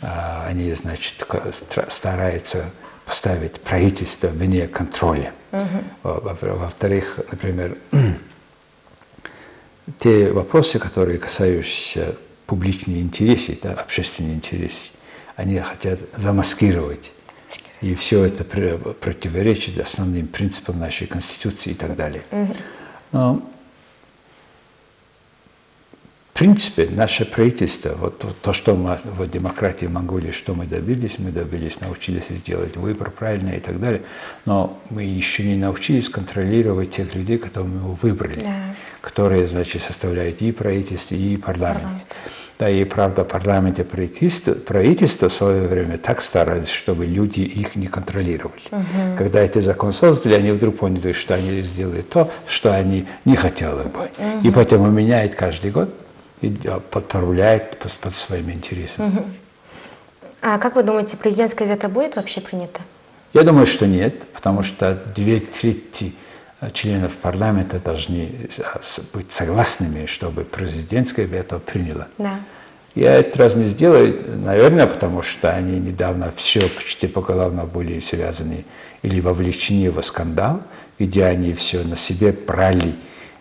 а, 0.00 0.46
они, 0.48 0.72
значит, 0.72 1.22
стараются 1.88 2.70
поставить 3.04 3.60
правительство 3.60 4.28
вне 4.28 4.66
контроля. 4.66 5.32
Угу. 5.52 5.62
Во-вторых, 6.02 7.20
например, 7.30 7.76
те 9.98 10.32
вопросы, 10.32 10.78
которые 10.78 11.18
касаются 11.18 12.16
публичные 12.46 13.00
интересы, 13.00 13.58
да, 13.62 13.72
общественные 13.72 14.34
интересы, 14.34 14.90
они 15.36 15.58
хотят 15.60 16.00
замаскировать. 16.14 17.12
И 17.80 17.94
все 17.94 18.24
это 18.24 18.44
противоречит 18.44 19.78
основным 19.78 20.26
принципам 20.26 20.78
нашей 20.78 21.06
Конституции 21.06 21.70
и 21.70 21.74
так 21.74 21.96
далее. 21.96 22.22
Но, 23.12 23.42
в 26.34 26.36
принципе, 26.36 26.88
наше 26.90 27.24
правительство, 27.24 27.90
вот 27.96 28.24
то, 28.42 28.52
что 28.52 28.74
мы 28.74 28.98
в 29.04 29.30
демократии 29.30 29.86
Монголии, 29.86 30.32
что 30.32 30.52
мы 30.52 30.66
добились, 30.66 31.20
мы 31.20 31.30
добились, 31.30 31.80
научились 31.80 32.26
сделать 32.26 32.76
выбор 32.76 33.12
правильно 33.12 33.50
и 33.50 33.60
так 33.60 33.78
далее, 33.78 34.02
но 34.44 34.76
мы 34.90 35.04
еще 35.04 35.44
не 35.44 35.54
научились 35.54 36.08
контролировать 36.08 36.90
тех 36.90 37.14
людей, 37.14 37.38
которых 37.38 37.70
мы 37.70 37.94
выбрали, 38.02 38.42
да. 38.42 38.74
которые, 39.00 39.46
значит, 39.46 39.82
составляют 39.82 40.42
и 40.42 40.50
правительство, 40.50 41.14
и 41.14 41.36
парламент. 41.36 41.82
парламент. 41.82 42.04
Да, 42.58 42.68
и 42.68 42.84
правда, 42.84 43.22
парламент 43.22 43.78
и 43.78 43.84
правительство, 43.84 44.54
правительство 44.54 45.28
в 45.28 45.32
свое 45.32 45.68
время 45.68 45.98
так 45.98 46.20
старались, 46.20 46.68
чтобы 46.68 47.06
люди 47.06 47.40
их 47.40 47.76
не 47.76 47.86
контролировали. 47.86 48.62
Угу. 48.72 49.18
Когда 49.18 49.40
этот 49.40 49.62
закон 49.62 49.92
создали, 49.92 50.34
они 50.34 50.50
вдруг 50.50 50.78
поняли, 50.78 51.12
что 51.12 51.34
они 51.34 51.60
сделают 51.60 52.08
то, 52.08 52.28
что 52.48 52.74
они 52.74 53.06
не 53.24 53.36
хотели 53.36 53.70
бы. 53.70 54.10
Угу. 54.18 54.48
И 54.48 54.50
поэтому 54.50 54.90
меняют 54.90 55.36
каждый 55.36 55.70
год 55.70 55.94
и 56.44 56.70
подправляет 56.90 57.78
под, 57.78 57.96
под 57.96 58.14
своими 58.14 58.52
интересами. 58.52 59.08
Угу. 59.08 59.24
А 60.42 60.58
как 60.58 60.76
вы 60.76 60.82
думаете, 60.82 61.16
президентское 61.16 61.66
вето 61.66 61.88
будет 61.88 62.16
вообще 62.16 62.40
принято? 62.40 62.80
Я 63.32 63.42
думаю, 63.42 63.66
что 63.66 63.86
нет, 63.86 64.26
потому 64.28 64.62
что 64.62 65.02
две 65.14 65.40
трети 65.40 66.12
членов 66.72 67.12
парламента 67.16 67.78
должны 67.78 68.30
быть 69.12 69.32
согласными, 69.32 70.06
чтобы 70.06 70.44
президентское 70.44 71.26
вето 71.26 71.58
приняло. 71.58 72.06
Да. 72.18 72.40
Я 72.94 73.14
этот 73.14 73.36
раз 73.38 73.56
не 73.56 73.64
сделаю, 73.64 74.22
наверное, 74.44 74.86
потому 74.86 75.22
что 75.22 75.50
они 75.50 75.80
недавно 75.80 76.32
все 76.36 76.68
почти 76.68 77.08
поголовно 77.08 77.64
были 77.64 77.98
связаны 77.98 78.64
или 79.02 79.20
вовлечены 79.20 79.90
в 79.90 80.00
скандал, 80.02 80.62
где 80.98 81.24
они 81.24 81.54
все 81.54 81.82
на 81.82 81.96
себе 81.96 82.32
брали 82.32 82.94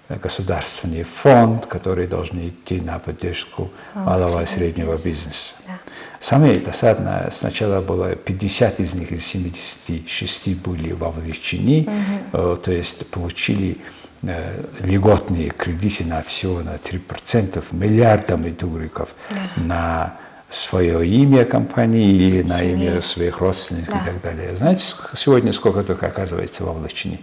государственный 0.10 1.04
фонд, 1.04 1.66
который 1.66 2.08
должен 2.08 2.48
идти 2.48 2.82
на 2.82 3.00
поддержку 3.00 3.72
малого 3.94 4.44
и 4.44 4.46
среднего 4.46 4.94
бизнеса. 4.94 5.56
Да. 5.68 5.74
Самое 6.20 6.56
досадное, 6.56 7.30
сначала 7.32 7.82
было 7.82 8.16
50 8.16 8.80
из 8.80 8.94
них, 8.94 9.12
из 9.12 9.26
76 9.26 10.56
были 10.58 10.94
вовлечены, 10.94 11.86
угу. 12.32 12.56
то 12.56 12.72
есть 12.72 13.06
получили 13.08 13.78
э, 14.22 14.64
льготные 14.80 15.50
кредиты 15.50 16.06
на 16.06 16.22
всего 16.24 16.62
на 16.62 16.76
3%, 16.76 17.62
миллиардами 17.72 18.52
тугриков 18.52 19.10
да. 19.30 19.62
на 19.62 20.14
свое 20.50 21.06
имя 21.06 21.44
компании 21.44 22.14
или 22.14 22.44
на 22.44 22.62
имя 22.62 23.02
своих 23.02 23.40
родственников 23.40 23.96
да. 23.96 24.00
и 24.00 24.14
так 24.14 24.22
далее. 24.22 24.56
Знаете, 24.56 24.86
сегодня 25.16 25.52
сколько 25.52 25.84
только 25.84 26.08
оказывается 26.08 26.64
вовлечены? 26.64 27.20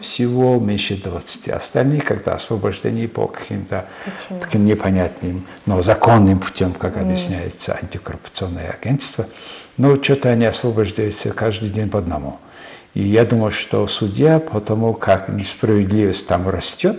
Всего 0.00 0.58
меньше 0.58 0.96
20. 0.96 1.48
Остальные, 1.48 2.00
когда 2.02 2.34
освобождены 2.34 3.08
по 3.08 3.26
каким-то 3.26 3.86
таким 4.40 4.64
непонятным, 4.64 5.46
но 5.66 5.80
законным 5.82 6.38
путем, 6.38 6.72
как 6.72 6.96
объясняется 6.96 7.78
антикоррупционное 7.80 8.70
агентство, 8.70 9.26
но 9.76 10.02
что-то 10.02 10.28
они 10.28 10.44
освобождаются 10.44 11.32
каждый 11.32 11.70
день 11.70 11.88
по 11.88 11.98
одному. 11.98 12.38
И 12.94 13.02
я 13.02 13.24
думаю, 13.24 13.52
что 13.52 13.86
судья, 13.86 14.40
потому 14.40 14.94
как 14.94 15.28
несправедливость 15.28 16.26
там 16.26 16.48
растет, 16.48 16.98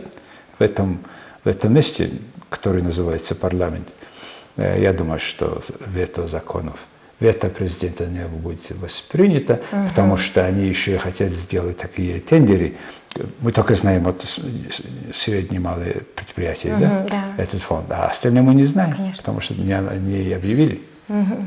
в 0.57 0.63
этом, 0.63 0.99
в 1.43 1.47
этом 1.47 1.73
месте, 1.73 2.11
который 2.49 2.81
называется 2.81 3.35
парламент, 3.35 3.87
э, 4.57 4.81
я 4.81 4.93
думаю, 4.93 5.19
что 5.19 5.61
вето 5.85 6.27
законов 6.27 6.79
вето 7.21 7.47
президента 7.47 8.05
не 8.05 8.25
будет 8.25 8.71
воспринято, 8.71 9.62
угу. 9.71 9.88
потому 9.89 10.17
что 10.17 10.43
они 10.45 10.67
еще 10.67 10.97
хотят 10.97 11.31
сделать 11.31 11.77
такие 11.77 12.19
тендеры. 12.19 12.73
Мы 13.41 13.51
только 13.51 13.75
знаем 13.75 14.07
от 14.07 14.21
средние 15.13 15.62
малые 15.62 16.01
предприятия, 16.15 16.73
угу, 16.73 16.81
да, 16.81 17.05
да, 17.10 17.43
этот 17.43 17.62
фонд, 17.62 17.86
а 17.89 18.07
остальные 18.07 18.41
мы 18.41 18.55
не 18.55 18.65
знаем, 18.65 18.93
Конечно. 18.93 19.17
потому 19.17 19.39
что 19.39 19.53
не, 19.53 19.77
не 19.99 20.34
объявили. 20.34 20.81
Угу. 21.07 21.38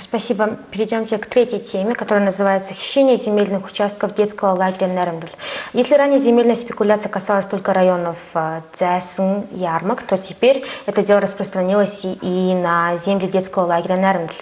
Спасибо. 0.00 0.56
Перейдемте 0.70 1.18
к 1.18 1.26
третьей 1.26 1.60
теме, 1.60 1.94
которая 1.94 2.24
называется 2.24 2.72
«Хищение 2.72 3.16
земельных 3.18 3.66
участков 3.66 4.14
детского 4.14 4.54
лагеря 4.54 4.86
Нермбл». 4.86 5.28
Если 5.74 5.94
ранее 5.94 6.18
земельная 6.18 6.54
спекуляция 6.54 7.10
касалась 7.10 7.44
только 7.44 7.74
районов 7.74 8.16
э, 8.32 8.62
Дзэсн, 8.72 9.42
Ярмак, 9.50 10.02
то 10.04 10.16
теперь 10.16 10.64
это 10.86 11.02
дело 11.02 11.20
распространилось 11.20 12.04
и 12.04 12.54
на 12.54 12.96
земли 12.96 13.26
детского 13.26 13.66
лагеря 13.66 13.96
Нермбл. 13.96 14.32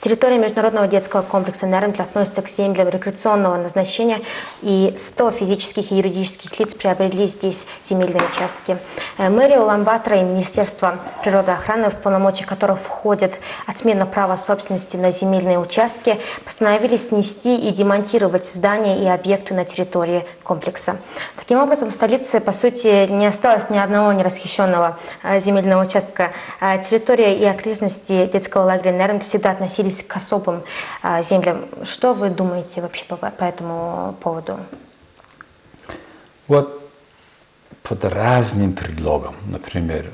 Территория 0.00 0.38
международного 0.38 0.88
детского 0.88 1.22
комплекса 1.22 1.68
Нермбл 1.68 2.02
относится 2.02 2.42
к 2.42 2.48
землям 2.48 2.88
рекреационного 2.88 3.58
назначения, 3.58 4.22
и 4.60 4.92
100 4.96 5.30
физических 5.30 5.92
и 5.92 5.96
юридических 5.98 6.58
лиц 6.58 6.74
приобрели 6.74 7.28
здесь 7.28 7.64
земельные 7.80 8.28
участки. 8.28 8.76
Э, 9.18 9.28
мэрия 9.28 9.60
Уламбатора 9.60 10.16
и 10.16 10.24
Министерство 10.24 10.98
природоохраны, 11.22 11.90
в 11.90 11.94
полномочия 11.94 12.44
которых 12.44 12.80
входит 12.80 13.38
отмена 13.68 14.04
права 14.04 14.36
собственности 14.36 14.95
на 14.96 15.10
земельные 15.10 15.58
участки, 15.58 16.18
постановили 16.44 16.96
снести 16.96 17.56
и 17.56 17.70
демонтировать 17.70 18.46
здания 18.46 19.02
и 19.02 19.06
объекты 19.06 19.54
на 19.54 19.64
территории 19.64 20.26
комплекса. 20.42 20.98
Таким 21.36 21.58
образом, 21.58 21.90
в 21.90 21.94
столице, 21.94 22.40
по 22.40 22.52
сути, 22.52 23.10
не 23.10 23.26
осталось 23.26 23.70
ни 23.70 23.78
одного 23.78 24.12
нерасхищенного 24.12 24.98
э, 25.22 25.40
земельного 25.40 25.84
участка. 25.84 26.32
Э, 26.60 26.82
территория 26.82 27.36
и 27.36 27.44
окрестности 27.44 28.26
детского 28.26 28.64
лагеря 28.64 28.92
Нерн 28.92 29.20
всегда 29.20 29.50
относились 29.50 30.02
к 30.02 30.16
особым 30.16 30.62
э, 31.02 31.22
землям. 31.22 31.66
Что 31.84 32.14
вы 32.14 32.30
думаете 32.30 32.80
вообще 32.80 33.04
по, 33.04 33.16
по 33.16 33.44
этому 33.44 34.14
поводу? 34.20 34.58
Вот 36.48 36.82
под 37.82 38.04
разным 38.04 38.72
предлогом, 38.72 39.36
например, 39.48 40.10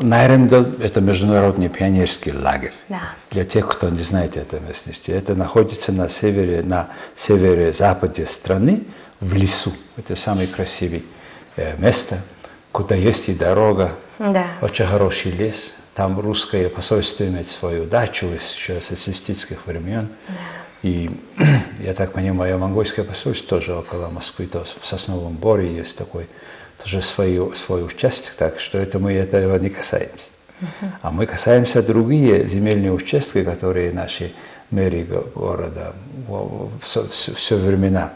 Найрендл– 0.00 0.64
это 0.80 1.00
международный 1.00 1.68
пионерский 1.68 2.32
лагерь. 2.32 2.72
Да. 2.88 3.00
Для 3.30 3.44
тех, 3.44 3.68
кто 3.68 3.88
не 3.88 4.02
знает 4.02 4.36
этой 4.36 4.60
местности. 4.60 5.10
Это 5.10 5.34
находится 5.34 5.92
на 5.92 6.08
севере, 6.08 6.62
на 6.62 6.88
севере-западе 7.16 8.26
страны, 8.26 8.84
в 9.20 9.34
лесу. 9.34 9.72
Это 9.96 10.16
самое 10.16 10.48
красивое 10.48 11.02
э, 11.56 11.76
место, 11.78 12.18
куда 12.72 12.94
есть 12.94 13.28
и 13.28 13.34
дорога, 13.34 13.92
да. 14.18 14.46
очень 14.60 14.86
хороший 14.86 15.32
лес. 15.32 15.72
Там 15.94 16.18
русское 16.18 16.68
посольство 16.68 17.24
имеет 17.24 17.50
свою 17.50 17.84
дачу 17.84 18.26
еще 18.26 18.80
с 18.80 18.86
социалистических 18.86 19.66
времен. 19.66 20.08
Да. 20.28 20.34
И 20.82 21.10
я 21.80 21.94
так 21.94 22.12
понимаю, 22.12 22.58
монгольское 22.58 23.04
посольство 23.04 23.48
тоже 23.58 23.74
около 23.74 24.08
Москвы, 24.08 24.46
то 24.46 24.64
в 24.64 24.84
Сосновом 24.84 25.34
Боре 25.34 25.74
есть 25.74 25.96
такой 25.96 26.26
тоже 26.84 27.00
свою, 27.00 27.54
свой 27.54 27.84
участок, 27.84 28.34
так 28.34 28.60
что 28.60 28.78
это 28.78 28.98
мы 28.98 29.14
этого 29.14 29.56
не 29.56 29.70
касаемся. 29.70 30.28
А 31.02 31.10
мы 31.10 31.26
касаемся 31.26 31.82
другие 31.82 32.46
земельные 32.46 32.92
участки, 32.92 33.42
которые 33.42 33.92
наши 33.92 34.32
мэрии 34.70 35.06
города 35.34 35.94
все, 36.80 37.08
все, 37.08 37.34
все 37.34 37.56
времена. 37.56 38.12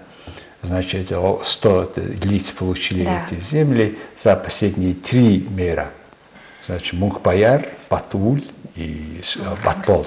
Значит, 0.62 1.12
100 1.42 1.92
лиц 2.24 2.52
получили 2.52 3.04
да. 3.04 3.24
эти 3.26 3.40
земли 3.40 3.98
за 4.22 4.36
последние 4.36 4.94
три 4.94 5.46
мэра. 5.50 5.90
Значит, 6.66 6.92
Мунхбаяр, 6.92 7.66
Батуль 7.88 8.44
и 8.76 9.20
Батол. 9.64 10.06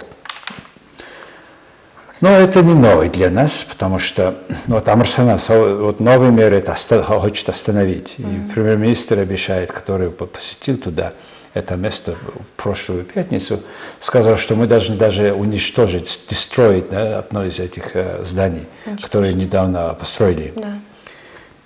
Но 2.22 2.30
это 2.30 2.62
не 2.62 2.76
новый 2.76 3.10
для 3.10 3.32
нас, 3.32 3.64
потому 3.64 3.98
что 3.98 4.36
ну, 4.68 4.76
вот 4.76 4.88
Амарсанас, 4.88 5.50
вот 5.50 6.00
новый 6.00 6.30
мэр 6.30 6.54
это 6.54 6.76
хочет 7.04 7.50
остановить. 7.50 8.16
И 8.20 8.54
премьер-министр 8.54 9.20
обещает, 9.20 9.72
который 9.72 10.12
посетил 10.12 10.78
туда, 10.78 11.14
это 11.56 11.76
место 11.76 12.14
в 12.14 12.62
прошлую 12.62 13.04
пятницу, 13.04 13.62
сказал, 14.00 14.38
что 14.38 14.56
мы 14.56 14.68
должны 14.68 14.96
даже 14.96 15.34
уничтожить, 15.34 16.26
дестроить 16.30 16.90
да, 16.90 17.20
одно 17.20 17.44
из 17.44 17.60
этих 17.60 17.96
э, 17.96 18.24
зданий, 18.24 18.68
которые 19.02 19.34
недавно 19.34 19.94
построили. 20.00 20.54
Да. 20.56 20.76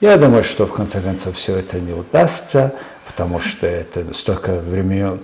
Я 0.01 0.17
думаю, 0.17 0.43
что 0.43 0.65
в 0.65 0.73
конце 0.73 1.01
концов 1.01 1.37
все 1.37 1.57
это 1.57 1.79
не 1.79 1.93
удастся, 1.93 2.73
потому 3.15 3.39
что 3.39 3.65
это 3.65 4.13
столько 4.13 4.59
времен, 4.59 5.21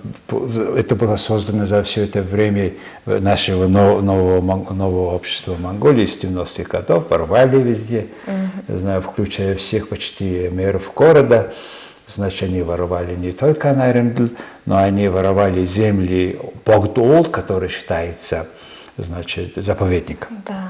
это 0.76 0.96
было 0.96 1.16
создано 1.16 1.66
за 1.66 1.82
все 1.82 2.04
это 2.04 2.22
время 2.22 2.72
нашего 3.04 3.66
нового, 3.68 4.40
нового 4.40 5.14
общества 5.14 5.56
Монголии 5.60 6.06
с 6.06 6.16
90-х 6.16 6.70
годов, 6.70 7.10
ворвали 7.10 7.60
везде, 7.60 8.06
mm-hmm. 8.26 8.78
знаю, 8.78 9.02
включая 9.02 9.56
всех 9.56 9.90
почти 9.90 10.48
мэров 10.50 10.90
города. 10.94 11.52
Значит, 12.06 12.44
они 12.44 12.62
воровали 12.62 13.14
не 13.14 13.32
только 13.32 13.74
Найрендл, 13.74 14.28
но 14.64 14.78
они 14.78 15.08
воровали 15.08 15.66
земли 15.66 16.40
Богдол, 16.64 17.24
который 17.24 17.68
считается 17.68 18.46
значит, 18.96 19.52
заповедником. 19.56 20.42
Да. 20.46 20.68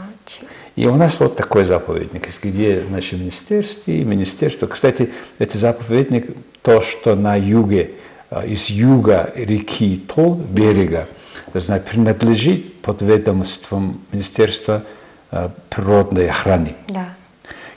И 0.75 0.87
у 0.87 0.97
нас 0.97 1.21
вот 1.21 1.37
такой 1.37 1.65
заповедник, 1.65 2.29
где 2.43 2.83
наше 2.89 3.17
министерство 3.17 3.91
и 3.91 4.05
министерство. 4.05 4.67
Кстати, 4.67 5.11
этот 5.39 5.57
заповедник, 5.57 6.31
то, 6.63 6.81
что 6.81 7.15
на 7.15 7.37
юге, 7.37 7.91
а, 8.31 8.45
из 8.47 8.71
юга 8.71 9.31
реки 9.35 10.03
Тол, 10.15 10.37
берега, 10.37 11.09
знаете, 11.53 11.87
принадлежит 11.91 12.81
под 12.81 13.03
ведомством 13.03 14.01
Министерства 14.13 14.83
а, 15.31 15.51
природной 15.69 16.31
охраны. 16.31 16.75
Да. 16.89 17.09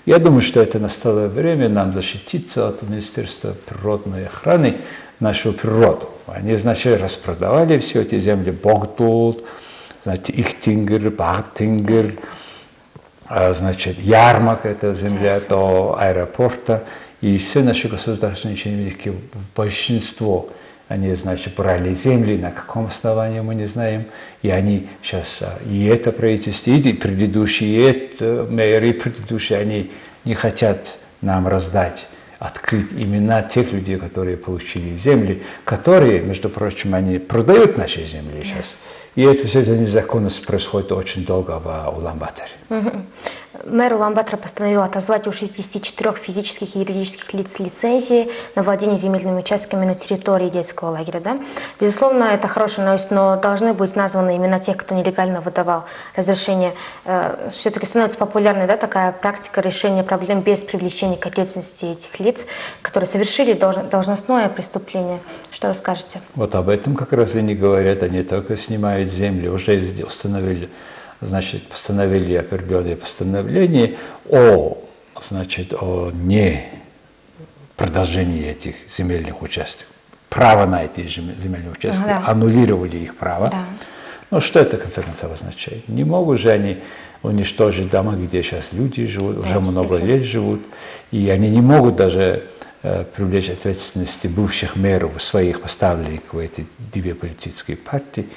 Я 0.06 0.20
думаю, 0.20 0.42
что 0.42 0.62
это 0.62 0.80
настало 0.80 1.28
время 1.28 1.68
нам 1.68 1.92
защититься 1.92 2.68
от 2.70 2.84
Министерства 2.84 3.56
природной 3.66 4.28
охраны 4.28 4.76
нашу 5.20 5.52
природу. 5.52 6.10
Они, 6.28 6.56
значит, 6.56 7.02
распродавали 7.02 7.80
все 7.80 8.04
эти 8.04 8.20
земли, 8.20 8.52
Богдул, 8.52 9.42
знаете, 10.04 10.32
Ихтингер, 10.34 11.10
Бахтингер, 11.10 12.14
значит, 13.30 14.00
Ярмак, 14.00 14.66
это 14.66 14.94
земля 14.94 15.36
до 15.50 15.98
аэропорта, 16.00 16.84
и 17.22 17.38
все 17.38 17.62
наши 17.64 17.88
государственные 17.88 18.58
чиновники, 18.58 19.14
большинство, 19.56 20.50
они, 20.88 21.14
значит, 21.16 21.56
брали 21.56 21.94
земли, 21.94 22.38
на 22.38 22.52
каком 22.52 22.88
основании 22.88 23.40
мы 23.40 23.56
не 23.56 23.66
знаем, 23.66 24.06
и 24.44 24.50
они 24.50 24.88
сейчас, 25.02 25.42
а, 25.42 25.58
и 25.68 25.86
это 25.86 26.12
правительство, 26.12 26.70
и 26.70 26.94
предыдущие, 26.94 27.70
и 27.70 27.82
это 27.82 28.48
мэры 28.50 28.94
предыдущие, 28.94 29.58
они 29.58 29.92
не 30.24 30.36
хотят 30.36 30.98
нам 31.22 31.48
раздать 31.48 32.08
открыть 32.40 32.92
имена 32.92 33.42
тех 33.42 33.72
людей, 33.72 33.98
которые 33.98 34.38
получили 34.38 34.96
земли, 34.96 35.42
которые, 35.64 36.22
между 36.22 36.50
прочим, 36.50 36.94
они 36.94 37.18
продают 37.18 37.78
наши 37.78 38.06
земли 38.06 38.44
сейчас. 38.44 38.76
И 39.16 39.24
это 39.24 39.48
все 39.48 39.62
эта 39.62 39.72
незаконность 39.72 40.46
происходит 40.46 40.92
очень 40.92 41.26
долго 41.26 41.60
в 41.60 41.98
Улан-Баторе. 41.98 42.50
Мэр 43.66 43.96
Улан-Батора 43.96 44.38
постановил 44.38 44.84
отозвать 44.84 45.26
у 45.26 45.32
64 45.32 46.14
физических 46.14 46.76
и 46.76 46.80
юридических 46.80 47.34
лиц 47.34 47.58
лицензии 47.58 48.30
на 48.54 48.62
владение 48.62 48.96
земельными 48.96 49.40
участками 49.40 49.86
на 49.86 49.96
территории 49.96 50.50
детского 50.50 50.92
лагеря. 50.92 51.20
Да? 51.20 51.40
Безусловно, 51.80 52.26
это 52.26 52.48
хорошая 52.48 52.86
новость, 52.86 53.10
но 53.10 53.38
должны 53.38 53.74
быть 53.74 53.96
названы 53.96 54.38
имена 54.38 54.60
тех, 54.60 54.78
кто 54.78 54.94
нелегально 54.94 55.42
выдавал 55.42 55.86
разрешение. 56.16 56.74
Э, 57.06 57.50
Все-таки 57.50 57.88
становится 57.88 58.20
популярной 58.20 58.68
да, 58.68 58.78
такая 58.78 59.12
практика 59.12 59.62
решения 59.62 60.04
проблем 60.04 60.42
без 60.42 60.64
привлечения 60.64 61.18
к 61.18 61.26
ответственности 61.26 61.86
этих 61.86 62.20
лиц, 62.20 62.46
которые 62.84 63.08
совершили 63.08 63.54
должностное 63.54 64.48
преступление. 64.48 65.20
Что 65.50 65.70
расскажете? 65.70 66.22
Вот 66.36 66.54
об 66.54 66.70
этом 66.70 66.96
как 66.96 67.14
раз 67.14 67.34
и 67.34 67.42
не 67.42 67.56
говорят. 67.56 68.04
Они 68.04 68.22
только 68.22 68.58
снимают 68.58 69.12
земли, 69.12 69.48
уже 69.48 69.82
установили 70.06 70.70
значит, 71.22 71.68
постановили 71.68 72.36
определенные 72.36 72.96
постановления 72.96 73.96
о, 74.30 74.78
значит, 75.22 75.74
о 75.74 76.12
не 76.14 76.66
продолжении 77.76 78.46
этих 78.46 78.76
земельных 78.90 79.42
участков. 79.42 79.88
Право 80.30 80.66
на 80.66 80.84
эти 80.84 81.08
земельные 81.08 81.72
участки, 81.72 82.04
да. 82.04 82.24
аннулировали 82.26 82.98
их 82.98 83.16
право. 83.16 83.50
Да. 83.50 83.66
Ну, 84.32 84.42
что 84.42 84.60
это, 84.60 84.78
в 84.78 84.82
конце 84.82 85.02
концов, 85.02 85.32
означает? 85.32 85.88
Не 85.88 86.04
могут 86.04 86.40
же 86.40 86.52
они 86.52 86.78
уничтожить 87.22 87.90
дома, 87.90 88.16
где 88.16 88.44
сейчас 88.44 88.74
люди 88.74 89.06
живут, 89.08 89.40
да, 89.40 89.48
уже 89.48 89.60
много 89.60 89.98
лет 89.98 90.24
живут, 90.24 90.62
и 91.12 91.30
они 91.30 91.50
не 91.50 91.62
могут 91.62 91.96
даже 91.96 92.44
э, 92.84 93.04
привлечь 93.16 93.50
ответственности 93.50 94.28
бывших 94.28 94.76
мэров, 94.76 95.22
своих 95.22 95.62
поставленников 95.62 96.34
в 96.34 96.38
эти 96.38 96.66
две 96.94 97.16
политические 97.16 97.78
партии. 97.78 98.28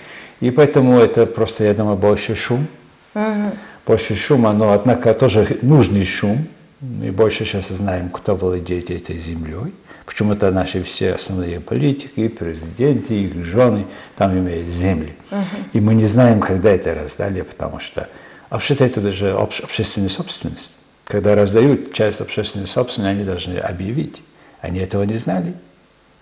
И 0.40 0.50
поэтому 0.50 0.98
это 0.98 1.26
просто, 1.26 1.64
я 1.64 1.74
думаю, 1.74 1.96
больше 1.96 2.34
шум. 2.34 2.66
Угу. 3.14 3.52
Больше 3.86 4.16
шума, 4.16 4.52
но 4.52 4.72
однако 4.72 5.14
тоже 5.14 5.58
нужный 5.62 6.04
шум. 6.04 6.46
Мы 6.80 7.10
больше 7.10 7.44
сейчас 7.44 7.68
знаем, 7.68 8.08
кто 8.10 8.36
владеет 8.36 8.90
этой 8.90 9.18
землей. 9.18 9.72
Почему-то 10.06 10.50
наши 10.50 10.82
все 10.82 11.12
основные 11.12 11.60
политики, 11.60 12.28
президенты, 12.28 13.14
их 13.14 13.44
жены 13.44 13.84
там 14.16 14.38
имеют 14.38 14.68
земли. 14.72 15.12
Угу. 15.30 15.40
И 15.74 15.80
мы 15.80 15.94
не 15.94 16.06
знаем, 16.06 16.40
когда 16.40 16.70
это 16.70 16.94
раздали, 16.94 17.42
потому 17.42 17.80
что 17.80 18.08
вообще-то 18.48 18.84
это 18.84 19.00
даже 19.00 19.32
общественная 19.32 20.08
собственность. 20.08 20.70
Когда 21.04 21.34
раздают 21.34 21.92
часть 21.92 22.20
общественной 22.20 22.66
собственности, 22.66 23.16
они 23.16 23.24
должны 23.24 23.58
объявить. 23.58 24.22
Они 24.60 24.80
этого 24.80 25.02
не 25.02 25.14
знали. 25.14 25.54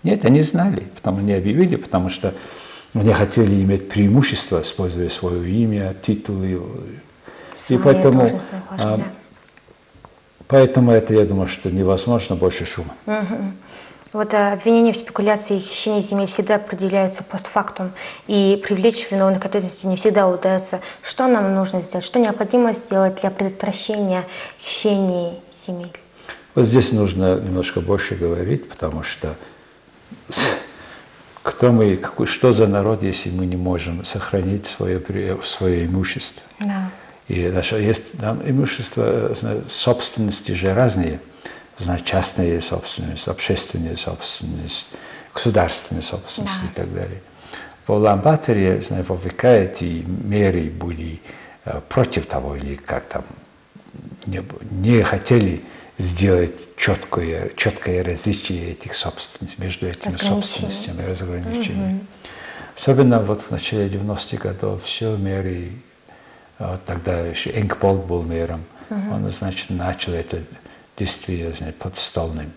Нет, 0.03 0.25
они 0.25 0.41
знали, 0.41 0.83
потому 0.95 1.21
не 1.21 1.33
объявили, 1.33 1.75
потому 1.75 2.09
что 2.09 2.33
они 2.99 3.13
хотели 3.13 3.63
иметь 3.63 3.89
преимущество, 3.89 4.61
используя 4.61 5.09
свое 5.09 5.49
имя, 5.49 5.95
титулы. 6.01 6.61
И 7.69 7.77
поэтому, 7.77 8.29
а, 8.69 9.01
поэтому 10.47 10.91
это, 10.91 11.13
я 11.13 11.25
думаю, 11.25 11.47
что 11.47 11.69
невозможно 11.69 12.35
больше 12.35 12.65
шума. 12.65 12.93
Угу. 13.05 13.37
Вот 14.13 14.33
а, 14.33 14.53
обвинения 14.53 14.93
в 14.93 14.97
спекуляции 14.97 15.57
и 15.57 15.59
хищении 15.59 16.01
земель 16.01 16.27
всегда 16.27 16.59
предъявляются 16.59 17.23
постфактум, 17.23 17.91
и 18.27 18.61
привлечь 18.65 19.05
виновных 19.11 19.41
к 19.41 19.45
ответственности 19.45 19.85
не 19.85 19.97
всегда 19.97 20.27
удается. 20.27 20.79
Что 21.03 21.27
нам 21.27 21.53
нужно 21.53 21.81
сделать? 21.81 22.05
Что 22.05 22.19
необходимо 22.19 22.73
сделать 22.73 23.19
для 23.21 23.29
предотвращения 23.29 24.23
хищения 24.59 25.33
земель? 25.51 25.91
Вот 26.55 26.65
здесь 26.65 26.91
нужно 26.91 27.39
немножко 27.39 27.81
больше 27.81 28.15
говорить, 28.15 28.67
потому 28.67 29.03
что 29.03 29.35
кто 31.57 31.71
мы, 31.71 31.97
какой, 31.97 32.27
что 32.27 32.53
за 32.53 32.67
народ, 32.67 33.01
если 33.01 33.31
мы 33.31 33.47
не 33.47 33.55
можем 33.55 34.05
сохранить 34.05 34.67
свое, 34.67 35.01
свое 35.41 35.87
имущество. 35.87 36.43
Да. 36.59 36.91
И 37.27 37.47
наше, 37.47 37.77
есть 37.77 38.11
там 38.19 38.39
имущество, 38.47 39.33
собственности 39.67 40.51
же 40.51 40.75
разные. 40.75 41.19
Значит, 41.79 42.05
частная 42.05 42.61
собственность, 42.61 43.27
общественная 43.27 43.95
собственность, 43.95 44.85
государственная 45.33 46.03
собственность 46.03 46.61
да. 46.61 46.67
и 46.67 46.75
так 46.75 46.93
далее. 46.93 47.21
В 47.87 47.93
Улан-Баторе, 47.93 48.79
в 48.79 49.25
века 49.25 49.55
эти 49.55 50.05
меры 50.05 50.69
были 50.69 51.19
э, 51.65 51.81
против 51.89 52.27
того, 52.27 52.55
или 52.55 52.75
как 52.75 53.05
там, 53.05 53.23
не, 54.27 54.43
не 54.69 55.01
хотели 55.01 55.63
сделать 55.97 56.69
четкое, 56.77 57.51
четкое 57.55 58.03
различие 58.03 58.71
этих 58.71 58.95
собственностей, 58.95 59.63
между 59.63 59.87
этими 59.87 60.11
собственностями, 60.11 61.03
разграничения. 61.03 61.95
Угу. 61.95 62.05
Особенно 62.77 63.19
вот 63.19 63.41
в 63.41 63.51
начале 63.51 63.87
90-х 63.87 64.37
годов 64.37 64.83
все 64.83 65.15
меры, 65.17 65.71
вот 66.59 66.83
тогда 66.85 67.19
еще 67.19 67.49
Энкболт 67.59 68.05
был 68.05 68.21
мэром, 68.21 68.63
угу. 68.89 69.15
он, 69.15 69.29
значит, 69.31 69.71
начал 69.71 70.13
это 70.13 70.43
действие 70.97 71.51
значит, 71.51 71.77
подстольным 71.77 72.51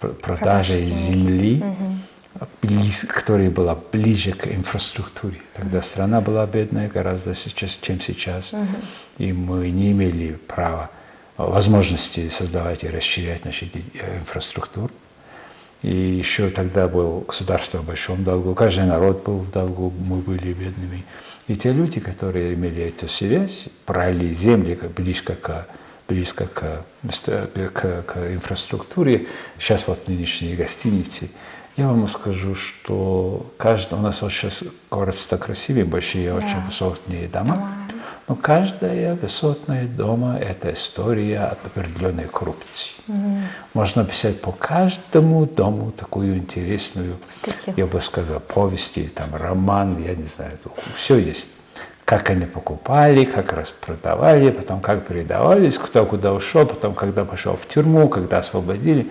продажей 0.00 0.90
земли, 0.90 1.62
угу. 1.62 2.46
близ, 2.62 3.04
которая 3.08 3.50
была 3.50 3.78
ближе 3.92 4.32
к 4.32 4.48
инфраструктуре. 4.48 5.40
Тогда 5.54 5.78
угу. 5.78 5.86
страна 5.86 6.20
была 6.20 6.44
бедная 6.46 6.88
гораздо 6.88 7.36
сейчас, 7.36 7.78
чем 7.80 8.00
сейчас, 8.00 8.52
угу. 8.52 8.66
и 9.18 9.32
мы 9.32 9.70
не 9.70 9.92
имели 9.92 10.32
права 10.32 10.90
возможности 11.50 12.28
создавать 12.28 12.84
и 12.84 12.88
расширять 12.88 13.44
нашу 13.44 13.66
э, 13.66 14.18
инфраструктуру. 14.18 14.90
И 15.82 15.94
еще 15.94 16.48
тогда 16.50 16.86
был 16.86 17.24
государство 17.26 17.78
в 17.78 17.84
большом 17.84 18.22
долгу, 18.22 18.54
каждый 18.54 18.84
народ 18.84 19.24
был 19.24 19.38
в 19.38 19.50
долгу, 19.50 19.92
мы 20.06 20.18
были 20.18 20.52
бедными. 20.52 21.04
И 21.48 21.56
те 21.56 21.72
люди, 21.72 21.98
которые 21.98 22.54
имели 22.54 22.84
эту 22.84 23.08
связь, 23.08 23.66
брали 23.86 24.32
земли 24.32 24.78
близко 24.96 25.34
к, 25.34 25.66
близко 26.08 26.46
к, 26.46 26.84
к, 27.72 28.02
к 28.02 28.16
инфраструктуре, 28.32 29.26
сейчас 29.58 29.88
вот 29.88 30.06
нынешние 30.06 30.54
гостиницы, 30.54 31.30
я 31.76 31.88
вам 31.88 32.06
скажу, 32.06 32.54
что 32.54 33.50
каждый, 33.56 33.94
у 33.94 34.02
нас 34.02 34.20
вот 34.22 34.30
сейчас 34.30 34.62
город 34.90 35.16
стал 35.16 35.38
красивее, 35.38 35.84
большие, 35.84 36.30
да. 36.30 36.36
очень 36.36 36.60
высотные 36.66 37.28
дома. 37.28 37.56
Да. 37.56 37.81
Но 38.28 38.36
каждая 38.36 39.16
высотная 39.16 39.86
дома– 39.86 40.38
это 40.40 40.72
история 40.72 41.40
от 41.40 41.58
определенной 41.66 42.24
коррупции. 42.24 42.92
Угу. 43.08 43.38
Можно 43.74 44.04
писать 44.04 44.40
по 44.40 44.52
каждому 44.52 45.44
дому 45.44 45.90
такую 45.90 46.36
интересную, 46.36 47.16
Статью. 47.28 47.74
я 47.76 47.86
бы 47.86 48.00
сказал, 48.00 48.38
повести, 48.38 49.10
там, 49.14 49.34
роман, 49.34 50.02
я 50.02 50.14
не 50.14 50.24
знаю, 50.24 50.52
все 50.94 51.18
есть. 51.18 51.48
Как 52.04 52.30
они 52.30 52.46
покупали, 52.46 53.24
как 53.24 53.52
распродавали, 53.52 54.50
потом 54.50 54.80
как 54.80 55.06
передавались, 55.06 55.78
кто 55.78 56.04
куда 56.04 56.32
ушел, 56.32 56.66
потом 56.66 56.94
когда 56.94 57.24
пошел 57.24 57.56
в 57.56 57.66
тюрьму, 57.66 58.08
когда 58.08 58.38
освободили. 58.38 59.08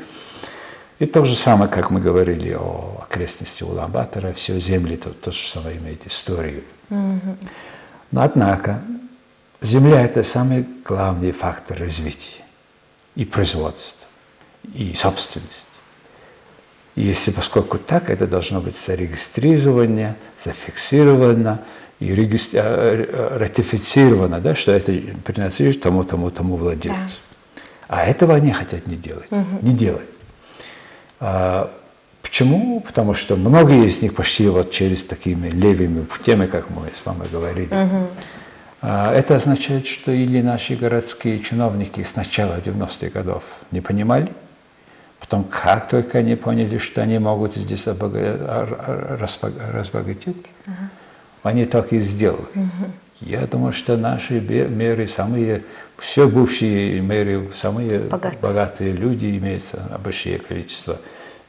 И 0.99 1.05
то 1.05 1.25
же 1.25 1.35
самое, 1.35 1.69
как 1.69 1.89
мы 1.89 1.99
говорили 1.99 2.53
о 2.53 3.03
окрестности 3.03 3.63
Улан-Батора, 3.63 4.33
все 4.33 4.59
земли 4.59 4.97
то, 4.97 5.09
то 5.09 5.31
же 5.31 5.49
самое 5.49 5.77
имеет 5.77 6.05
историю. 6.05 6.63
Mm-hmm. 6.91 7.47
Но 8.11 8.21
однако 8.21 8.81
земля– 9.61 10.01
это 10.05 10.23
самый 10.23 10.65
главный 10.85 11.31
фактор 11.31 11.79
развития 11.79 12.43
и 13.15 13.25
производства, 13.25 14.07
и 14.73 14.93
собственности. 14.93 15.63
И 16.95 17.01
если 17.03 17.31
поскольку 17.31 17.77
так, 17.77 18.09
это 18.09 18.27
должно 18.27 18.59
быть 18.59 18.77
зарегистрировано, 18.77 20.15
зафиксировано 20.37 21.61
и 21.99 22.13
регистр... 22.13 22.57
Э, 22.57 23.05
э, 23.07 23.37
ратифицировано, 23.37 24.41
да, 24.41 24.55
что 24.55 24.71
это 24.71 24.91
принадлежит 25.23 25.81
тому, 25.81 26.03
тому, 26.03 26.29
тому 26.31 26.57
владельцу. 26.57 26.97
Да. 26.97 27.07
А 27.87 28.05
этого 28.05 28.35
они 28.35 28.51
хотят 28.51 28.87
не 28.87 28.95
делать, 28.95 29.31
угу. 29.31 29.45
не 29.61 29.73
делать. 29.73 30.07
А, 31.19 31.71
почему? 32.21 32.79
Потому 32.79 33.13
что 33.13 33.35
многие 33.35 33.85
из 33.85 34.01
них 34.01 34.15
пошли 34.15 34.47
вот 34.49 34.71
через 34.71 35.03
такими 35.03 35.49
левыми 35.49 36.03
путями, 36.03 36.45
как 36.45 36.69
мы 36.69 36.87
с 36.87 37.05
вами 37.05 37.27
говорили. 37.31 37.73
Угу. 37.73 38.07
А, 38.81 39.13
это 39.13 39.35
означает, 39.35 39.87
что 39.87 40.11
или 40.11 40.41
наши 40.41 40.75
городские 40.75 41.39
чиновники 41.39 42.01
с 42.01 42.15
начала 42.15 42.59
90-х 42.59 43.09
годов 43.09 43.43
не 43.71 43.79
понимали, 43.79 44.27
потом 45.19 45.43
как 45.43 45.87
только 45.87 46.17
они 46.17 46.35
поняли, 46.35 46.79
что 46.79 47.01
они 47.01 47.19
могут 47.19 47.55
здесь 47.55 47.85
разбогатеть, 47.85 50.35
угу. 50.65 50.73
они 51.43 51.65
так 51.65 51.93
и 51.93 51.99
сделали. 51.99 52.41
Угу. 52.55 52.91
Я 53.21 53.41
думаю, 53.41 53.71
что 53.71 53.97
наши 53.97 54.41
мэры, 54.41 55.05
самые, 55.05 55.63
все 55.99 56.27
бывшие 56.27 57.03
мэры, 57.03 57.49
самые 57.53 57.99
богатые, 57.99 58.39
богатые 58.41 58.91
люди 58.93 59.37
имеют 59.37 59.63
большое 60.03 60.39
количество 60.39 60.97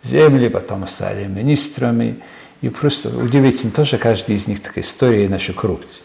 земли, 0.02 0.48
потом 0.48 0.86
стали 0.86 1.24
министрами. 1.24 2.16
И 2.60 2.68
просто 2.68 3.08
удивительно, 3.08 3.72
тоже 3.72 3.96
каждый 3.96 4.36
из 4.36 4.46
них 4.46 4.60
такая 4.60 4.84
история 4.84 5.30
нашей 5.30 5.54
коррупции. 5.54 6.02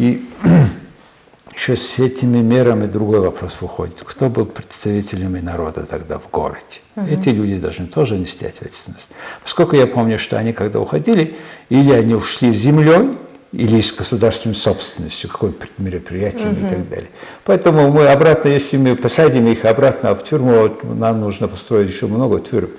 И 0.00 0.24
еще 1.54 1.76
с 1.76 1.98
этими 1.98 2.38
мерами 2.38 2.86
другой 2.86 3.20
вопрос 3.20 3.58
выходит. 3.60 3.96
Кто 4.02 4.30
был 4.30 4.46
представителями 4.46 5.40
народа 5.40 5.84
тогда 5.84 6.18
в 6.18 6.30
городе? 6.30 6.80
Угу. 6.96 7.06
Эти 7.06 7.28
люди 7.28 7.58
должны 7.58 7.86
тоже 7.86 8.16
нести 8.16 8.46
ответственность. 8.46 9.10
Поскольку 9.42 9.76
я 9.76 9.86
помню, 9.86 10.18
что 10.18 10.38
они 10.38 10.54
когда 10.54 10.80
уходили, 10.80 11.36
или 11.68 11.92
они 11.92 12.14
ушли 12.14 12.50
с 12.50 12.56
землей, 12.56 13.10
или 13.52 13.82
с 13.82 13.92
государственной 13.92 14.54
собственностью, 14.54 15.28
какое-то 15.28 15.66
мероприятие 15.76 16.52
угу. 16.52 16.64
и 16.64 16.68
так 16.68 16.88
далее. 16.88 17.10
Поэтому 17.44 17.90
мы 17.90 18.06
обратно, 18.06 18.48
если 18.48 18.78
мы 18.78 18.96
посадим 18.96 19.48
их 19.48 19.66
обратно 19.66 20.14
в 20.14 20.24
тюрьму, 20.24 20.70
нам 20.82 21.20
нужно 21.20 21.46
построить 21.46 21.90
еще 21.90 22.06
много 22.06 22.40
тюрем. 22.40 22.70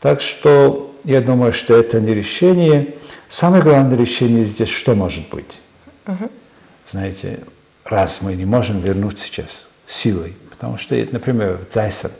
Так 0.00 0.20
что 0.20 0.92
я 1.04 1.20
думаю, 1.20 1.52
что 1.52 1.76
это 1.76 2.00
не 2.00 2.12
решение. 2.12 2.94
Самое 3.28 3.62
главное 3.62 3.96
решение 3.96 4.44
здесь 4.44 4.70
что 4.70 4.96
может 4.96 5.28
быть? 5.28 5.60
Угу. 6.08 6.30
Знаете, 6.90 7.40
раз 7.84 8.20
мы 8.20 8.34
не 8.34 8.44
можем 8.44 8.80
вернуть 8.80 9.20
сейчас 9.20 9.66
силой, 9.86 10.34
потому 10.50 10.76
что, 10.76 10.96
например, 11.12 11.58
в 11.58 11.72
Зайсан 11.72 12.10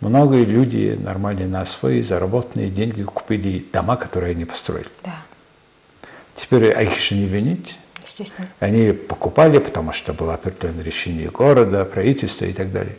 многие 0.00 0.44
люди 0.46 0.98
нормально 0.98 1.46
на 1.46 1.66
свои 1.66 2.00
заработанные 2.00 2.70
деньги 2.70 3.02
купили 3.02 3.66
дома, 3.72 3.96
которые 3.96 4.30
они 4.30 4.46
построили. 4.46 4.88
Да. 5.02 5.16
Теперь 6.34 6.64
их 6.82 6.98
же 6.98 7.14
не 7.14 7.26
винить. 7.26 7.78
Естественно. 8.02 8.48
Они 8.58 8.92
покупали, 8.92 9.58
потому 9.58 9.92
что 9.92 10.14
было 10.14 10.34
определенное 10.34 10.84
решение 10.84 11.28
города, 11.28 11.84
правительства 11.84 12.46
и 12.46 12.54
так 12.54 12.72
далее. 12.72 12.96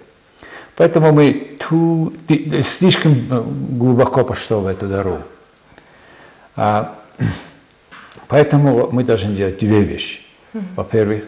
Поэтому 0.75 1.11
мы 1.13 1.57
ту, 1.59 2.13
слишком 2.63 3.13
э, 3.31 3.43
глубоко 3.71 4.23
пошло 4.23 4.59
в 4.61 4.67
эту 4.67 4.87
дорогу. 4.87 5.23
А, 6.55 6.99
поэтому 8.27 8.91
мы 8.91 9.03
должны 9.03 9.33
делать 9.33 9.57
две 9.57 9.81
вещи. 9.81 10.24
Во-первых, 10.75 11.23